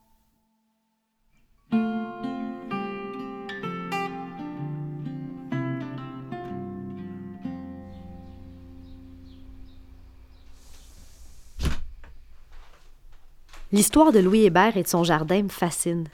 L'histoire 13.73 14.13
de 14.13 14.19
Louis 14.19 14.45
Hébert 14.45 14.77
et 14.77 14.83
de 14.83 14.87
son 14.87 15.03
jardin 15.03 15.43
me 15.43 15.49
fascine. 15.49 16.07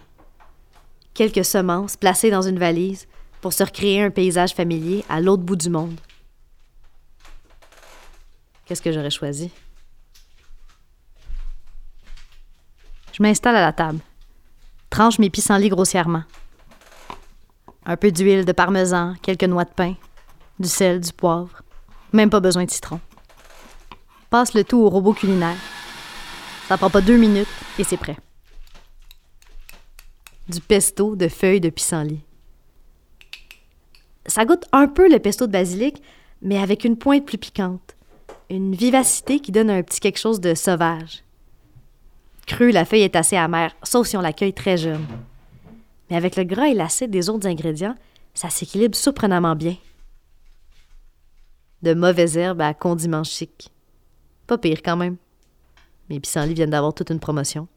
Quelques 1.13 1.46
semences 1.46 1.98
placées 1.98 2.31
dans 2.31 2.41
une 2.41 2.58
valise 2.58 3.08
pour 3.41 3.53
se 3.53 3.63
recréer 3.63 4.01
un 4.01 4.10
paysage 4.10 4.55
familier 4.55 5.03
à 5.08 5.22
l'autre 5.22 5.43
bout 5.43 5.55
du 5.55 5.69
monde. 5.69 6.00
Qu'est-ce 8.69 8.83
que 8.83 8.91
j'aurais 8.91 9.09
choisi? 9.09 9.49
Je 13.11 13.23
m'installe 13.23 13.55
à 13.55 13.61
la 13.61 13.73
table. 13.73 13.97
Tranche 14.91 15.17
mes 15.17 15.31
pissenlits 15.31 15.69
grossièrement. 15.69 16.21
Un 17.83 17.97
peu 17.97 18.11
d'huile 18.11 18.45
de 18.45 18.51
parmesan, 18.51 19.15
quelques 19.23 19.45
noix 19.45 19.65
de 19.65 19.71
pain, 19.71 19.95
du 20.59 20.69
sel, 20.69 20.99
du 20.99 21.11
poivre. 21.11 21.63
Même 22.13 22.29
pas 22.29 22.41
besoin 22.41 22.65
de 22.65 22.69
citron. 22.69 22.99
Passe 24.29 24.53
le 24.53 24.63
tout 24.63 24.77
au 24.77 24.89
robot 24.89 25.13
culinaire. 25.13 25.57
Ça 26.67 26.77
prend 26.77 26.91
pas 26.91 27.01
deux 27.01 27.17
minutes 27.17 27.47
et 27.79 27.83
c'est 27.83 27.97
prêt. 27.97 28.17
Du 30.47 30.61
pesto 30.61 31.15
de 31.15 31.27
feuilles 31.27 31.59
de 31.59 31.71
pissenlit. 31.71 32.21
Ça 34.27 34.45
goûte 34.45 34.65
un 34.71 34.88
peu 34.88 35.09
le 35.09 35.17
pesto 35.17 35.47
de 35.47 35.51
basilic, 35.53 36.03
mais 36.43 36.59
avec 36.59 36.83
une 36.83 36.99
pointe 36.99 37.25
plus 37.25 37.39
piquante. 37.39 37.95
Une 38.51 38.74
vivacité 38.74 39.39
qui 39.39 39.51
donne 39.51 39.70
un 39.70 39.84
petit 39.84 40.00
quelque 40.00 40.18
chose 40.18 40.39
de 40.39 40.56
sauvage. 40.56 41.24
Cru, 42.48 42.72
la 42.72 42.84
feuille 42.84 43.03
est 43.03 43.15
assez 43.15 43.36
amère, 43.36 43.75
sauf 43.84 44.08
si 44.08 44.18
on 44.18 44.22
l'accueille 44.22 44.53
très 44.53 44.75
jeune. 44.75 45.06
Mais 46.10 46.15
avec 46.15 46.36
le 46.36 46.44
gras 46.44 46.68
et 46.68 46.74
l'acide 46.74 47.12
des 47.12 47.29
autres 47.29 47.46
ingrédients, 47.46 47.94
ça 48.34 48.50
s'équilibre 48.50 48.96
surprenamment 48.96 49.56
bien. 49.56 49.75
De 51.84 51.94
mauvaises 51.94 52.38
herbes 52.38 52.62
à 52.62 52.74
condiments 52.74 53.24
chics. 53.24 53.70
Pas 54.48 54.58
pire 54.58 54.82
quand 54.84 54.98
même. 54.98 55.18
Mes 56.10 56.20
pissenlits 56.20 56.56
viennent 56.56 56.72
d'avoir 56.72 56.96
toute 56.96 57.12
une 57.12 57.20
promotion. 57.20 57.68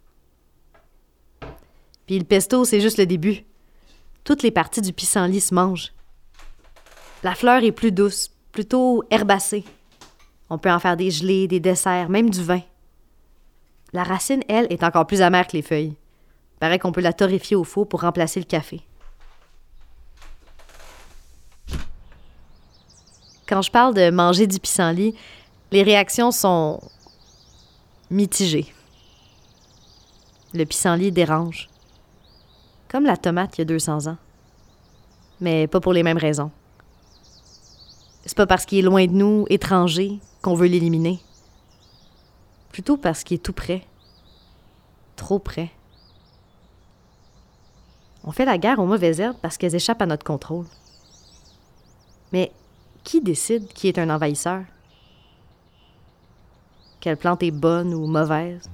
Puis 2.06 2.18
le 2.18 2.24
pesto, 2.24 2.64
c'est 2.64 2.80
juste 2.80 2.96
le 2.96 3.04
début. 3.04 3.44
Toutes 4.24 4.42
les 4.42 4.50
parties 4.50 4.80
du 4.80 4.94
pissenlit 4.94 5.42
se 5.42 5.54
mangent. 5.54 5.92
La 7.22 7.34
fleur 7.34 7.62
est 7.62 7.72
plus 7.72 7.92
douce, 7.92 8.30
plutôt 8.52 9.04
herbacée. 9.10 9.64
On 10.52 10.58
peut 10.58 10.70
en 10.70 10.78
faire 10.78 10.98
des 10.98 11.10
gelées, 11.10 11.48
des 11.48 11.60
desserts, 11.60 12.10
même 12.10 12.28
du 12.28 12.42
vin. 12.42 12.60
La 13.94 14.02
racine, 14.02 14.42
elle, 14.50 14.66
est 14.68 14.84
encore 14.84 15.06
plus 15.06 15.22
amère 15.22 15.46
que 15.46 15.56
les 15.56 15.62
feuilles. 15.62 15.96
Paraît 16.60 16.78
qu'on 16.78 16.92
peut 16.92 17.00
la 17.00 17.14
torréfier 17.14 17.56
au 17.56 17.64
four 17.64 17.88
pour 17.88 18.02
remplacer 18.02 18.38
le 18.38 18.44
café. 18.44 18.82
Quand 23.48 23.62
je 23.62 23.70
parle 23.70 23.94
de 23.94 24.10
manger 24.10 24.46
du 24.46 24.60
pissenlit, 24.60 25.14
les 25.70 25.82
réactions 25.82 26.30
sont 26.30 26.82
mitigé. 28.10 28.66
Le 30.52 30.66
pissenlit 30.66 31.12
dérange. 31.12 31.70
Comme 32.88 33.06
la 33.06 33.16
tomate 33.16 33.56
il 33.56 33.60
y 33.60 33.62
a 33.62 33.64
200 33.64 34.06
ans. 34.06 34.18
Mais 35.40 35.66
pas 35.66 35.80
pour 35.80 35.94
les 35.94 36.02
mêmes 36.02 36.18
raisons. 36.18 36.50
C'est 38.24 38.36
pas 38.36 38.46
parce 38.46 38.66
qu'il 38.66 38.78
est 38.78 38.82
loin 38.82 39.06
de 39.06 39.12
nous, 39.12 39.46
étranger, 39.50 40.20
qu'on 40.42 40.54
veut 40.54 40.68
l'éliminer. 40.68 41.20
Plutôt 42.70 42.96
parce 42.96 43.24
qu'il 43.24 43.36
est 43.36 43.42
tout 43.42 43.52
près. 43.52 43.84
Trop 45.16 45.38
près. 45.38 45.70
On 48.24 48.30
fait 48.30 48.44
la 48.44 48.58
guerre 48.58 48.78
aux 48.78 48.86
mauvaises 48.86 49.20
herbes 49.20 49.36
parce 49.42 49.58
qu'elles 49.58 49.74
échappent 49.74 50.02
à 50.02 50.06
notre 50.06 50.24
contrôle. 50.24 50.66
Mais 52.32 52.52
qui 53.02 53.20
décide 53.20 53.66
qui 53.72 53.88
est 53.88 53.98
un 53.98 54.10
envahisseur? 54.10 54.62
Quelle 57.00 57.16
plante 57.16 57.42
est 57.42 57.50
bonne 57.50 57.92
ou 57.92 58.06
mauvaise? 58.06 58.70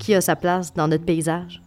Qui 0.00 0.14
a 0.14 0.20
sa 0.20 0.34
place 0.34 0.74
dans 0.74 0.88
notre 0.88 1.04
paysage? 1.04 1.62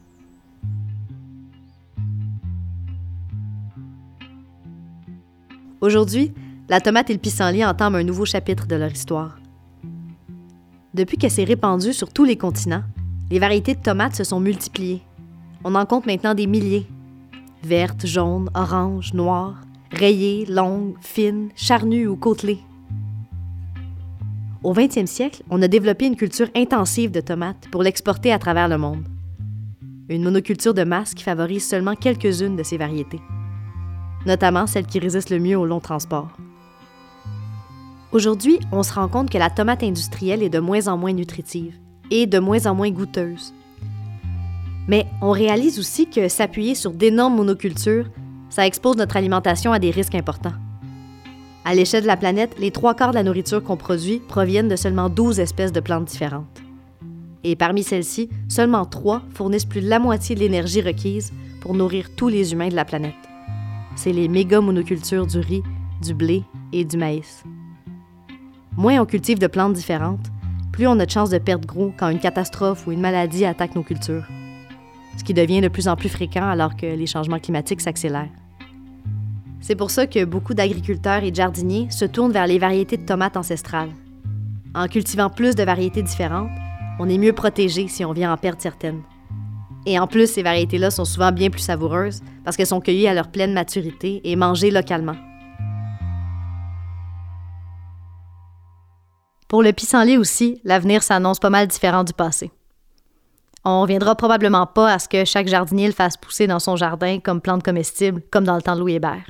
Aujourd'hui, 5.80 6.34
la 6.70 6.82
tomate 6.82 7.10
et 7.10 7.14
le 7.14 7.20
pissenlit 7.20 7.64
entament 7.64 7.96
un 7.96 8.04
nouveau 8.04 8.26
chapitre 8.26 8.68
de 8.68 8.76
leur 8.76 8.92
histoire. 8.92 9.40
Depuis 10.94 11.18
qu'elle 11.18 11.32
s'est 11.32 11.44
répandue 11.44 11.94
sur 11.94 12.12
tous 12.12 12.26
les 12.26 12.38
continents, 12.38 12.84
les 13.30 13.40
variétés 13.40 13.76
de 13.76 13.82
tomates 13.82 14.16
se 14.16 14.24
sont 14.24 14.40
multipliées. 14.40 15.02
On 15.64 15.76
en 15.76 15.86
compte 15.86 16.06
maintenant 16.06 16.34
des 16.34 16.48
milliers. 16.48 16.88
Vertes, 17.64 18.06
jaunes, 18.06 18.50
oranges, 18.54 19.14
noires, 19.14 19.62
rayées, 19.92 20.46
longues, 20.46 20.96
fines, 21.02 21.50
charnues 21.56 22.08
ou 22.08 22.16
côtelées. 22.16 22.60
Au 24.64 24.74
20e 24.74 25.06
siècle, 25.06 25.44
on 25.50 25.62
a 25.62 25.68
développé 25.68 26.06
une 26.06 26.16
culture 26.16 26.50
intensive 26.56 27.12
de 27.12 27.22
tomates 27.22 27.68
pour 27.72 27.84
l'exporter 27.84 28.34
à 28.34 28.40
travers 28.40 28.68
le 28.68 28.78
monde. 28.78 29.06
Une 30.10 30.24
monoculture 30.24 30.74
de 30.74 30.84
masse 30.84 31.14
qui 31.14 31.24
favorise 31.24 31.66
seulement 31.66 31.96
quelques-unes 31.96 32.56
de 32.56 32.64
ces 32.64 32.78
variétés, 32.78 33.22
notamment 34.26 34.68
celles 34.68 34.88
qui 34.88 35.00
résistent 35.00 35.30
le 35.30 35.40
mieux 35.40 35.58
au 35.58 35.66
long 35.66 35.80
transport. 35.80 36.30
Aujourd'hui, 38.14 38.60
on 38.72 38.84
se 38.84 38.94
rend 38.94 39.10
compte 39.10 39.30
que 39.30 39.38
la 39.38 39.50
tomate 39.50 39.84
industrielle 39.84 40.42
est 40.42 40.50
de 40.50 40.60
moins 40.60 40.88
en 40.88 40.98
moins 40.98 41.12
nutritive 41.12 41.76
et 42.10 42.26
de 42.26 42.40
moins 42.40 42.66
en 42.66 42.74
moins 42.74 42.90
goûteuse. 42.90 43.54
Mais 44.88 45.06
on 45.22 45.32
réalise 45.32 45.78
aussi 45.78 46.10
que 46.10 46.30
s'appuyer 46.30 46.74
sur 46.74 46.92
d'énormes 46.92 47.36
monocultures, 47.36 48.10
ça 48.50 48.66
expose 48.66 48.96
notre 48.96 49.18
alimentation 49.18 49.74
à 49.74 49.80
des 49.80 49.92
risques 49.92 50.16
importants. 50.16 50.54
À 51.66 51.76
l'échelle 51.76 52.04
de 52.04 52.08
la 52.08 52.16
planète, 52.16 52.56
les 52.58 52.72
trois 52.72 52.96
quarts 52.96 53.10
de 53.10 53.16
la 53.16 53.24
nourriture 53.24 53.62
qu'on 53.62 53.76
produit 53.76 54.22
proviennent 54.26 54.70
de 54.70 54.78
seulement 54.78 55.10
12 55.10 55.42
espèces 55.42 55.74
de 55.74 55.82
plantes 55.82 56.06
différentes. 56.06 56.62
Et 57.44 57.58
parmi 57.58 57.84
celles-ci, 57.84 58.30
seulement 58.48 58.86
trois 58.86 59.22
fournissent 59.34 59.66
plus 59.66 59.82
de 59.82 59.90
la 59.90 60.00
moitié 60.00 60.34
de 60.34 60.40
l'énergie 60.40 60.82
requise 60.82 61.34
pour 61.60 61.74
nourrir 61.74 62.16
tous 62.16 62.30
les 62.30 62.54
humains 62.54 62.70
de 62.70 62.76
la 62.76 62.86
planète. 62.86 63.16
C'est 63.98 64.14
les 64.14 64.30
méga 64.30 64.62
monocultures 64.62 65.28
du 65.28 65.40
riz, 65.40 65.64
du 66.02 66.14
blé 66.14 66.44
et 66.72 66.86
du 66.86 66.96
maïs. 66.96 67.44
Moins 68.78 69.02
on 69.02 69.06
cultive 69.08 69.40
de 69.40 69.48
plantes 69.48 69.74
différentes, 69.74 70.28
plus 70.72 70.86
on 70.86 71.00
a 71.00 71.06
de 71.08 71.12
chances 71.12 71.32
de 71.32 71.40
perdre 71.40 71.66
gros 71.66 71.92
quand 71.98 72.10
une 72.10 72.20
catastrophe 72.20 72.86
ou 72.86 72.92
une 72.92 73.02
maladie 73.02 73.44
attaque 73.44 73.74
nos 73.74 73.82
cultures. 73.82 74.28
Ce 75.18 75.24
qui 75.24 75.34
devient 75.34 75.62
de 75.62 75.68
plus 75.68 75.88
en 75.88 75.96
plus 75.96 76.10
fréquent 76.10 76.48
alors 76.48 76.76
que 76.76 76.86
les 76.86 77.08
changements 77.08 77.40
climatiques 77.40 77.82
s'accélèrent. 77.82 78.30
C'est 79.62 79.76
pour 79.76 79.90
ça 79.90 80.06
que 80.06 80.24
beaucoup 80.26 80.54
d'agriculteurs 80.54 81.24
et 81.24 81.32
de 81.32 81.36
jardiniers 81.36 81.88
se 81.90 82.06
tournent 82.06 82.32
vers 82.32 82.46
les 82.46 82.60
variétés 82.60 82.98
de 82.98 83.06
tomates 83.06 83.36
ancestrales. 83.36 83.90
En 84.76 84.88
cultivant 84.88 85.32
plus 85.32 85.56
de 85.56 85.64
variétés 85.64 86.04
différentes, 86.04 86.52
on 87.00 87.10
est 87.10 87.18
mieux 87.18 87.34
protégé 87.34 87.88
si 87.88 88.06
on 88.06 88.14
vient 88.14 88.32
en 88.32 88.38
perdre 88.38 88.62
certaines. 88.62 89.02
Et 89.88 89.98
en 89.98 90.06
plus, 90.06 90.32
ces 90.32 90.44
variétés-là 90.44 90.92
sont 90.92 91.06
souvent 91.06 91.32
bien 91.32 91.50
plus 91.50 91.62
savoureuses 91.62 92.22
parce 92.46 92.56
qu'elles 92.56 92.68
sont 92.68 92.82
cueillies 92.82 93.08
à 93.08 93.16
leur 93.16 93.32
pleine 93.32 93.54
maturité 93.54 94.22
et 94.24 94.36
mangées 94.36 94.70
localement. 94.70 95.16
Pour 99.48 99.64
le 99.64 99.72
pissenlit 99.72 100.18
aussi, 100.18 100.60
l'avenir 100.64 101.04
s'annonce 101.04 101.40
pas 101.40 101.50
mal 101.50 101.68
différent 101.68 102.04
du 102.04 102.14
passé. 102.14 102.52
On 103.64 103.82
reviendra 103.82 104.16
probablement 104.16 104.66
pas 104.66 104.92
à 104.94 105.00
ce 105.00 105.08
que 105.08 105.26
chaque 105.26 105.48
jardinier 105.48 105.88
le 105.88 105.94
fasse 105.94 106.18
pousser 106.18 106.48
dans 106.48 106.60
son 106.60 106.76
jardin 106.76 107.20
comme 107.20 107.42
plante 107.42 107.64
comestible, 107.64 108.22
comme 108.32 108.44
dans 108.44 108.56
le 108.56 108.62
temps 108.62 108.76
de 108.76 108.82
Louis 108.82 108.96
Hébert. 108.96 109.30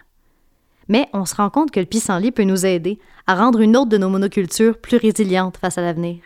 Mais 0.87 1.07
on 1.13 1.25
se 1.25 1.35
rend 1.35 1.49
compte 1.49 1.71
que 1.71 1.79
le 1.79 1.85
pissenlit 1.85 2.31
peut 2.31 2.43
nous 2.43 2.65
aider 2.65 2.99
à 3.25 3.35
rendre 3.35 3.59
une 3.59 3.75
autre 3.75 3.89
de 3.89 3.97
nos 3.97 4.09
monocultures 4.09 4.77
plus 4.77 4.97
résiliente 4.97 5.57
face 5.57 5.77
à 5.77 5.81
l'avenir. 5.81 6.19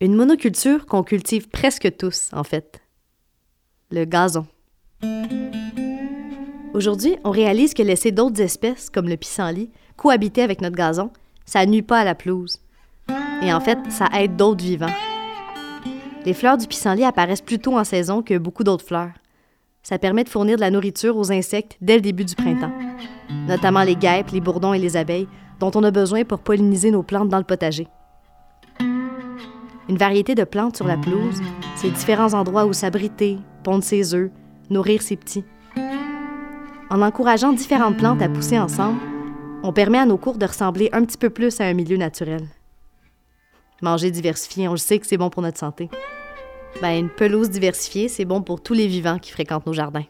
Une 0.00 0.14
monoculture 0.14 0.86
qu'on 0.86 1.02
cultive 1.02 1.48
presque 1.48 1.96
tous, 1.96 2.30
en 2.32 2.44
fait. 2.44 2.80
Le 3.90 4.04
gazon. 4.04 4.46
Aujourd'hui, 6.74 7.16
on 7.24 7.30
réalise 7.30 7.74
que 7.74 7.82
laisser 7.82 8.12
d'autres 8.12 8.40
espèces, 8.40 8.90
comme 8.90 9.08
le 9.08 9.16
pissenlit, 9.16 9.70
cohabiter 9.96 10.42
avec 10.42 10.60
notre 10.60 10.76
gazon, 10.76 11.10
ça 11.52 11.66
nuit 11.66 11.82
pas 11.82 11.98
à 11.98 12.04
la 12.04 12.14
pelouse. 12.14 12.60
Et 13.42 13.52
en 13.52 13.60
fait, 13.60 13.78
ça 13.90 14.08
aide 14.18 14.36
d'autres 14.36 14.64
vivants. 14.64 14.94
Les 16.24 16.32
fleurs 16.32 16.56
du 16.56 16.66
pissenlit 16.66 17.04
apparaissent 17.04 17.42
plus 17.42 17.58
tôt 17.58 17.76
en 17.76 17.84
saison 17.84 18.22
que 18.22 18.38
beaucoup 18.38 18.64
d'autres 18.64 18.86
fleurs. 18.86 19.10
Ça 19.82 19.98
permet 19.98 20.24
de 20.24 20.30
fournir 20.30 20.56
de 20.56 20.62
la 20.62 20.70
nourriture 20.70 21.14
aux 21.18 21.30
insectes 21.30 21.76
dès 21.82 21.96
le 21.96 22.00
début 22.00 22.24
du 22.24 22.34
printemps, 22.34 22.72
notamment 23.46 23.82
les 23.82 23.96
guêpes, 23.96 24.30
les 24.30 24.40
bourdons 24.40 24.72
et 24.72 24.78
les 24.78 24.96
abeilles, 24.96 25.28
dont 25.60 25.70
on 25.74 25.84
a 25.84 25.90
besoin 25.90 26.24
pour 26.24 26.38
polliniser 26.38 26.90
nos 26.90 27.02
plantes 27.02 27.28
dans 27.28 27.36
le 27.36 27.44
potager. 27.44 27.86
Une 29.90 29.98
variété 29.98 30.34
de 30.34 30.44
plantes 30.44 30.76
sur 30.76 30.86
la 30.86 30.96
pelouse, 30.96 31.42
c'est 31.76 31.90
différents 31.90 32.32
endroits 32.32 32.64
où 32.64 32.72
s'abriter, 32.72 33.36
pondre 33.62 33.84
ses 33.84 34.14
œufs, 34.14 34.30
nourrir 34.70 35.02
ses 35.02 35.16
petits. 35.16 35.44
En 36.88 37.02
encourageant 37.02 37.52
différentes 37.52 37.98
plantes 37.98 38.22
à 38.22 38.30
pousser 38.30 38.58
ensemble, 38.58 39.00
on 39.62 39.72
permet 39.72 39.98
à 39.98 40.06
nos 40.06 40.18
cours 40.18 40.38
de 40.38 40.46
ressembler 40.46 40.88
un 40.92 41.04
petit 41.04 41.16
peu 41.16 41.30
plus 41.30 41.60
à 41.60 41.64
un 41.64 41.74
milieu 41.74 41.96
naturel. 41.96 42.46
Manger 43.80 44.10
diversifié, 44.10 44.68
on 44.68 44.72
le 44.72 44.76
sait 44.76 44.98
que 44.98 45.06
c'est 45.06 45.16
bon 45.16 45.30
pour 45.30 45.42
notre 45.42 45.58
santé. 45.58 45.88
Ben, 46.80 46.98
une 46.98 47.10
pelouse 47.10 47.50
diversifiée, 47.50 48.08
c'est 48.08 48.24
bon 48.24 48.42
pour 48.42 48.62
tous 48.62 48.74
les 48.74 48.86
vivants 48.86 49.18
qui 49.18 49.30
fréquentent 49.30 49.66
nos 49.66 49.72
jardins. 49.72 50.04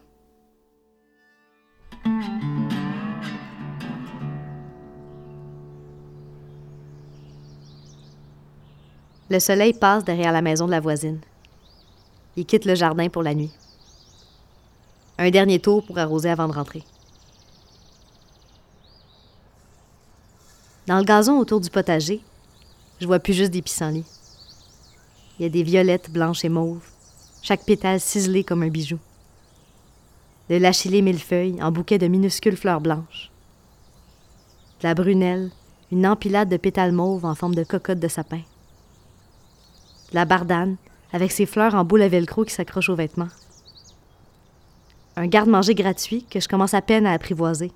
Le 9.29 9.39
soleil 9.39 9.73
passe 9.73 10.03
derrière 10.03 10.31
la 10.31 10.41
maison 10.41 10.65
de 10.65 10.71
la 10.71 10.79
voisine. 10.79 11.19
Il 12.35 12.45
quitte 12.45 12.65
le 12.65 12.75
jardin 12.75 13.09
pour 13.09 13.23
la 13.23 13.33
nuit. 13.33 13.51
Un 15.17 15.29
dernier 15.29 15.59
tour 15.59 15.83
pour 15.83 15.97
arroser 15.97 16.29
avant 16.29 16.47
de 16.47 16.53
rentrer. 16.53 16.83
Dans 20.87 20.97
le 20.97 21.03
gazon 21.03 21.37
autour 21.37 21.61
du 21.61 21.69
potager, 21.69 22.21
je 22.99 23.07
vois 23.07 23.19
plus 23.19 23.33
juste 23.33 23.51
des 23.51 23.61
pissenlits. 23.61 24.05
Il 25.37 25.43
y 25.43 25.45
a 25.45 25.49
des 25.49 25.63
violettes 25.63 26.11
blanches 26.11 26.45
et 26.45 26.49
mauves, 26.49 26.87
chaque 27.41 27.65
pétale 27.65 27.99
ciselé 27.99 28.43
comme 28.43 28.63
un 28.63 28.69
bijou. 28.69 28.99
De 30.49 30.55
l'achillée 30.55 31.01
millefeuille 31.01 31.61
en 31.61 31.71
bouquet 31.71 31.97
de 31.97 32.07
minuscules 32.07 32.57
fleurs 32.57 32.81
blanches. 32.81 33.31
La 34.81 34.93
brunelle, 34.93 35.51
une 35.91 36.05
empilade 36.05 36.49
de 36.49 36.57
pétales 36.57 36.91
mauves 36.91 37.25
en 37.25 37.35
forme 37.35 37.55
de 37.55 37.63
cocotte 37.63 37.99
de 37.99 38.07
sapin 38.07 38.41
la 40.13 40.25
bardane, 40.25 40.77
avec 41.11 41.31
ses 41.31 41.45
fleurs 41.45 41.75
en 41.75 41.83
boule 41.83 42.01
à 42.01 42.07
velcro 42.07 42.45
qui 42.45 42.53
s'accrochent 42.53 42.89
aux 42.89 42.95
vêtements. 42.95 43.29
Un 45.15 45.27
garde-manger 45.27 45.75
gratuit 45.75 46.25
que 46.29 46.39
je 46.39 46.47
commence 46.47 46.73
à 46.73 46.81
peine 46.81 47.05
à 47.05 47.11
apprivoiser, 47.11 47.71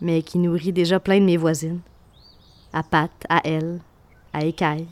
mais 0.00 0.22
qui 0.22 0.38
nourrit 0.38 0.72
déjà 0.72 1.00
plein 1.00 1.18
de 1.20 1.24
mes 1.24 1.36
voisines. 1.36 1.80
À 2.72 2.82
Pat, 2.82 3.10
à 3.28 3.40
elle, 3.44 3.80
à 4.32 4.44
Écaille. 4.44 4.86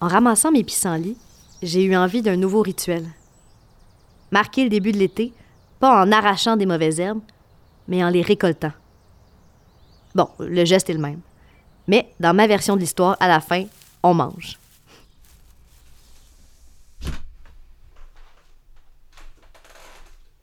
En 0.00 0.08
ramassant 0.08 0.52
mes 0.52 0.64
pissenlits, 0.64 1.16
j'ai 1.62 1.84
eu 1.84 1.96
envie 1.96 2.22
d'un 2.22 2.36
nouveau 2.36 2.62
rituel. 2.62 3.06
Marquer 4.30 4.64
le 4.64 4.70
début 4.70 4.92
de 4.92 4.98
l'été, 4.98 5.32
pas 5.80 6.02
en 6.02 6.12
arrachant 6.12 6.56
des 6.56 6.66
mauvaises 6.66 7.00
herbes, 7.00 7.22
mais 7.88 8.04
en 8.04 8.10
les 8.10 8.22
récoltant. 8.22 8.72
Bon, 10.14 10.28
le 10.38 10.64
geste 10.64 10.90
est 10.90 10.94
le 10.94 11.00
même. 11.00 11.20
Mais 11.86 12.12
dans 12.20 12.34
ma 12.34 12.46
version 12.46 12.76
de 12.76 12.80
l'histoire, 12.80 13.16
à 13.20 13.28
la 13.28 13.40
fin, 13.40 13.64
on 14.02 14.14
mange. 14.14 14.58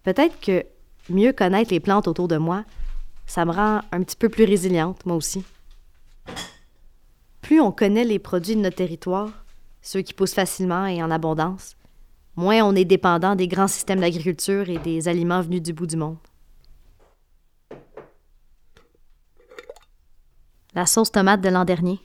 Peut-être 0.04 0.40
que 0.40 0.66
mieux 1.10 1.34
connaître 1.34 1.72
les 1.72 1.80
plantes 1.80 2.08
autour 2.08 2.28
de 2.28 2.38
moi, 2.38 2.64
ça 3.26 3.46
me 3.46 3.52
rend 3.52 3.82
un 3.92 4.04
petit 4.04 4.16
peu 4.16 4.30
plus 4.30 4.46
résiliente, 4.46 5.06
moi 5.06 5.16
aussi. 5.16 5.44
Plus 7.42 7.60
on 7.60 7.72
connaît 7.72 8.04
les 8.04 8.20
produits 8.20 8.56
de 8.56 8.62
notre 8.62 8.78
territoire, 8.78 9.46
ceux 9.82 10.02
qui 10.02 10.14
poussent 10.14 10.34
facilement 10.34 10.86
et 10.86 11.02
en 11.02 11.12
abondance, 11.12 11.76
moins 12.36 12.62
on 12.64 12.76
est 12.76 12.86
dépendant 12.86 13.36
des 13.36 13.48
grands 13.48 13.68
systèmes 13.68 14.00
d'agriculture 14.00 14.70
et 14.70 14.78
des 14.78 15.08
aliments 15.08 15.42
venus 15.42 15.62
du 15.62 15.74
bout 15.74 15.88
du 15.88 15.98
monde. 15.98 16.18
la 20.74 20.86
sauce 20.86 21.12
tomate 21.12 21.42
de 21.42 21.50
l'an 21.50 21.66
dernier, 21.66 22.00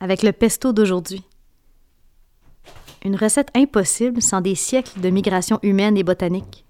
avec 0.00 0.22
le 0.22 0.32
pesto 0.32 0.72
d'aujourd'hui. 0.72 1.24
Une 3.04 3.16
recette 3.16 3.50
impossible 3.56 4.22
sans 4.22 4.40
des 4.40 4.54
siècles 4.54 5.00
de 5.00 5.10
migration 5.10 5.58
humaine 5.62 5.96
et 5.96 6.04
botanique. 6.04 6.64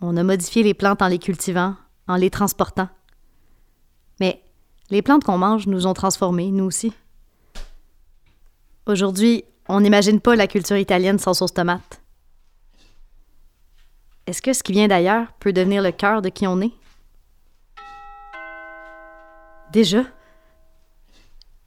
On 0.00 0.16
a 0.16 0.22
modifié 0.22 0.62
les 0.62 0.74
plantes 0.74 1.02
en 1.02 1.08
les 1.08 1.18
cultivant, 1.18 1.74
en 2.06 2.14
les 2.14 2.30
transportant. 2.30 2.88
Mais 4.20 4.42
les 4.90 5.02
plantes 5.02 5.24
qu'on 5.24 5.38
mange 5.38 5.66
nous 5.66 5.86
ont 5.86 5.92
transformés, 5.92 6.52
nous 6.52 6.64
aussi. 6.64 6.92
Aujourd'hui, 8.86 9.44
on 9.68 9.80
n'imagine 9.80 10.20
pas 10.20 10.36
la 10.36 10.46
culture 10.46 10.76
italienne 10.76 11.18
sans 11.18 11.34
sauce 11.34 11.52
tomate. 11.52 12.00
Est-ce 14.26 14.40
que 14.40 14.52
ce 14.52 14.62
qui 14.62 14.72
vient 14.72 14.88
d'ailleurs 14.88 15.32
peut 15.40 15.52
devenir 15.52 15.82
le 15.82 15.90
cœur 15.90 16.22
de 16.22 16.28
qui 16.28 16.46
on 16.46 16.60
est? 16.60 16.72
Déjà? 19.72 20.04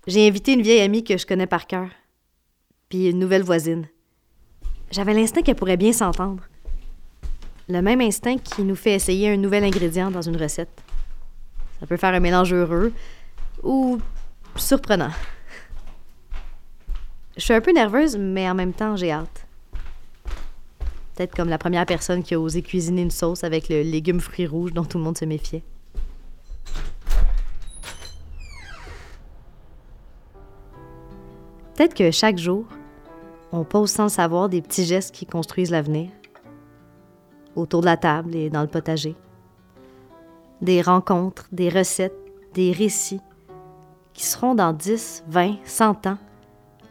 J'ai 0.07 0.27
invité 0.27 0.53
une 0.53 0.61
vieille 0.61 0.81
amie 0.81 1.03
que 1.03 1.17
je 1.17 1.25
connais 1.25 1.47
par 1.47 1.67
cœur, 1.67 1.89
puis 2.93 3.09
une 3.09 3.17
nouvelle 3.17 3.41
voisine. 3.41 3.87
J'avais 4.91 5.15
l'instinct 5.15 5.41
qu'elle 5.41 5.55
pourrait 5.55 5.77
bien 5.77 5.93
s'entendre. 5.93 6.43
Le 7.67 7.81
même 7.81 8.01
instinct 8.01 8.37
qui 8.37 8.61
nous 8.61 8.75
fait 8.75 8.93
essayer 8.93 9.29
un 9.29 9.37
nouvel 9.37 9.63
ingrédient 9.63 10.11
dans 10.11 10.21
une 10.21 10.37
recette. 10.37 10.69
Ça 11.79 11.87
peut 11.87 11.97
faire 11.97 12.13
un 12.13 12.19
mélange 12.19 12.53
heureux 12.53 12.93
ou 13.63 13.97
surprenant. 14.55 15.09
Je 17.35 17.41
suis 17.41 17.55
un 17.55 17.61
peu 17.61 17.73
nerveuse, 17.73 18.15
mais 18.15 18.47
en 18.47 18.53
même 18.53 18.73
temps, 18.73 18.95
j'ai 18.95 19.11
hâte. 19.11 19.47
Peut-être 21.15 21.35
comme 21.35 21.49
la 21.49 21.57
première 21.57 21.87
personne 21.87 22.21
qui 22.21 22.35
a 22.35 22.39
osé 22.39 22.61
cuisiner 22.61 23.01
une 23.01 23.09
sauce 23.09 23.43
avec 23.43 23.69
le 23.69 23.81
légume 23.81 24.19
fruit 24.19 24.45
rouge 24.45 24.71
dont 24.71 24.85
tout 24.85 24.99
le 24.99 25.03
monde 25.03 25.17
se 25.17 25.25
méfiait. 25.25 25.63
Peut-être 31.75 31.95
que 31.95 32.11
chaque 32.11 32.37
jour, 32.37 32.67
on 33.53 33.63
pose 33.63 33.91
sans 33.91 34.09
savoir 34.09 34.49
des 34.49 34.63
petits 34.63 34.83
gestes 34.83 35.13
qui 35.13 35.27
construisent 35.27 35.69
l'avenir. 35.69 36.09
Autour 37.55 37.81
de 37.81 37.85
la 37.85 37.97
table 37.97 38.35
et 38.35 38.49
dans 38.49 38.63
le 38.63 38.67
potager. 38.67 39.15
Des 40.61 40.81
rencontres, 40.81 41.47
des 41.51 41.69
recettes, 41.69 42.17
des 42.55 42.71
récits 42.71 43.21
qui 44.13 44.25
seront 44.25 44.55
dans 44.55 44.73
10, 44.73 45.25
20, 45.27 45.57
100 45.63 46.07
ans 46.07 46.17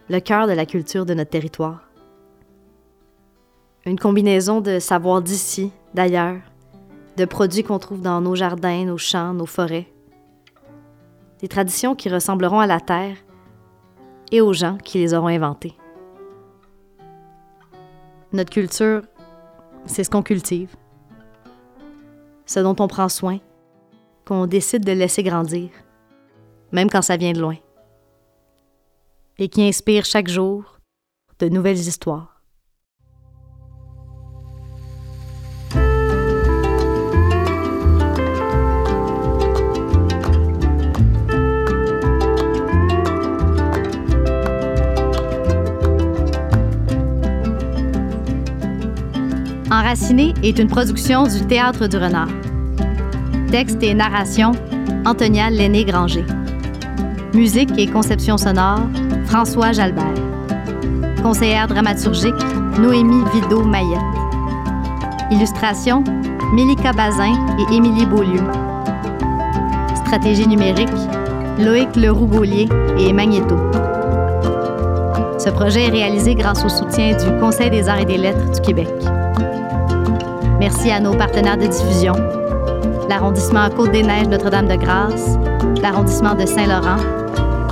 le 0.09 0.19
cœur 0.19 0.47
de 0.47 0.53
la 0.53 0.65
culture 0.65 1.05
de 1.05 1.13
notre 1.13 1.31
territoire. 1.31 1.89
Une 3.85 3.99
combinaison 3.99 4.61
de 4.61 4.79
savoirs 4.79 5.21
d'ici, 5.21 5.71
d'ailleurs, 5.93 6.39
de 7.17 7.25
produits 7.25 7.63
qu'on 7.63 7.79
trouve 7.79 8.01
dans 8.01 8.21
nos 8.21 8.35
jardins, 8.35 8.85
nos 8.85 8.97
champs, 8.97 9.33
nos 9.33 9.45
forêts. 9.45 9.87
des 11.41 11.49
traditions 11.49 11.93
qui 11.93 12.07
ressembleront 12.07 12.61
à 12.61 12.67
la 12.67 12.79
terre 12.79 13.17
et 14.31 14.39
aux 14.39 14.53
gens 14.53 14.77
qui 14.77 14.99
les 14.99 15.13
auront 15.13 15.27
inventées. 15.27 15.75
Notre 18.33 18.49
culture, 18.49 19.03
c'est 19.85 20.03
ce 20.03 20.09
qu'on 20.09 20.23
cultive, 20.23 20.75
ce 22.47 22.59
dont 22.61 22.75
on 22.79 22.87
prend 22.87 23.07
soin, 23.07 23.37
qu'on 24.25 24.47
décide 24.47 24.83
de 24.83 24.91
laisser 24.91 25.21
grandir, 25.21 25.69
même 26.71 26.89
quand 26.89 27.03
ça 27.03 27.15
vient 27.15 27.33
de 27.33 27.39
loin, 27.39 27.57
et 29.37 29.49
qui 29.49 29.61
inspire 29.61 30.03
chaque 30.03 30.29
jour 30.29 30.79
de 31.37 31.47
nouvelles 31.47 31.77
histoires. 31.77 32.32
Enraciné 49.73 50.35
est 50.43 50.59
une 50.59 50.67
production 50.67 51.23
du 51.23 51.47
Théâtre 51.47 51.87
du 51.87 51.97
Renard. 51.97 52.27
Texte 53.49 53.81
et 53.81 53.95
narration, 53.95 54.51
Antonia 55.03 55.49
Lenné-Granger. 55.49 56.23
Musique 57.33 57.71
et 57.79 57.87
conception 57.87 58.37
sonore, 58.37 58.81
François 59.25 59.71
Jalbert. 59.71 60.13
Conseillère 61.23 61.67
dramaturgique, 61.67 62.35
Noémie 62.77 63.23
Vido-Mayette. 63.33 63.99
Illustration, 65.31 66.03
Mélika 66.53 66.93
Bazin 66.93 67.33
et 67.57 67.73
Émilie 67.73 68.05
Beaulieu. 68.05 68.43
Stratégie 70.05 70.47
numérique, 70.47 70.87
Loïc 71.57 71.95
Leroux-Beaulier 71.95 72.69
et 72.99 73.11
Magnéto. 73.11 73.57
Ce 75.39 75.49
projet 75.49 75.85
est 75.85 75.91
réalisé 75.91 76.35
grâce 76.35 76.63
au 76.63 76.69
soutien 76.69 77.17
du 77.17 77.39
Conseil 77.39 77.71
des 77.71 77.89
arts 77.89 78.01
et 78.01 78.05
des 78.05 78.19
lettres 78.19 78.51
du 78.51 78.61
Québec. 78.61 78.87
Merci 80.63 80.91
à 80.91 81.01
nos 81.01 81.13
partenaires 81.13 81.57
de 81.57 81.67
diffusion, 81.67 82.13
l'arrondissement 83.09 83.69
Côte-des-Neiges 83.69 84.29
Notre-Dame-de-Grâce, 84.29 85.37
l'arrondissement 85.81 86.35
de 86.35 86.45
Saint-Laurent, 86.45 87.03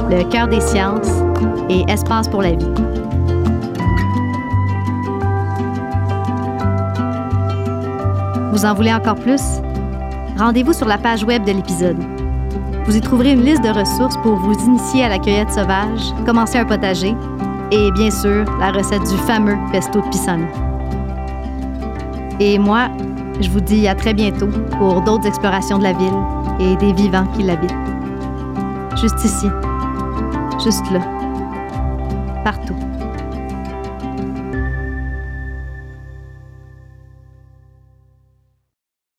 le 0.10 0.30
Cœur 0.30 0.50
des 0.50 0.60
sciences 0.60 1.08
et 1.70 1.90
Espace 1.90 2.28
pour 2.28 2.42
la 2.42 2.52
vie. 2.52 2.68
Vous 8.52 8.66
en 8.66 8.74
voulez 8.74 8.94
encore 8.94 9.16
plus? 9.16 9.42
Rendez-vous 10.38 10.74
sur 10.74 10.90
la 10.90 10.98
page 10.98 11.24
web 11.24 11.46
de 11.46 11.54
l'épisode. 11.54 12.04
Vous 12.88 12.98
y 12.98 13.00
trouverez 13.00 13.32
une 13.32 13.46
liste 13.46 13.64
de 13.64 13.70
ressources 13.70 14.18
pour 14.18 14.36
vous 14.36 14.54
initier 14.66 15.06
à 15.06 15.08
la 15.08 15.18
cueillette 15.18 15.54
sauvage, 15.54 16.14
commencer 16.26 16.58
un 16.58 16.66
potager 16.66 17.16
et 17.72 17.90
bien 17.94 18.12
sûr 18.12 18.44
la 18.60 18.74
recette 18.74 19.10
du 19.10 19.18
fameux 19.20 19.56
pesto 19.72 20.02
de 20.02 20.10
pissenlit. 20.10 20.71
Et 22.44 22.58
moi, 22.58 22.90
je 23.40 23.52
vous 23.52 23.60
dis 23.60 23.88
à 23.88 23.94
très 23.94 24.16
bientôt 24.16 24.48
pour 24.80 25.02
d'autres 25.02 25.28
explorations 25.28 25.78
de 25.78 25.84
la 25.84 25.94
ville 25.94 26.12
et 26.60 26.76
des 26.78 26.92
vivants 26.92 27.28
qui 27.38 27.44
l'habitent. 27.44 27.70
Juste 29.00 29.24
ici, 29.24 29.48
juste 30.64 30.90
là, 30.90 31.02
partout. 32.44 32.74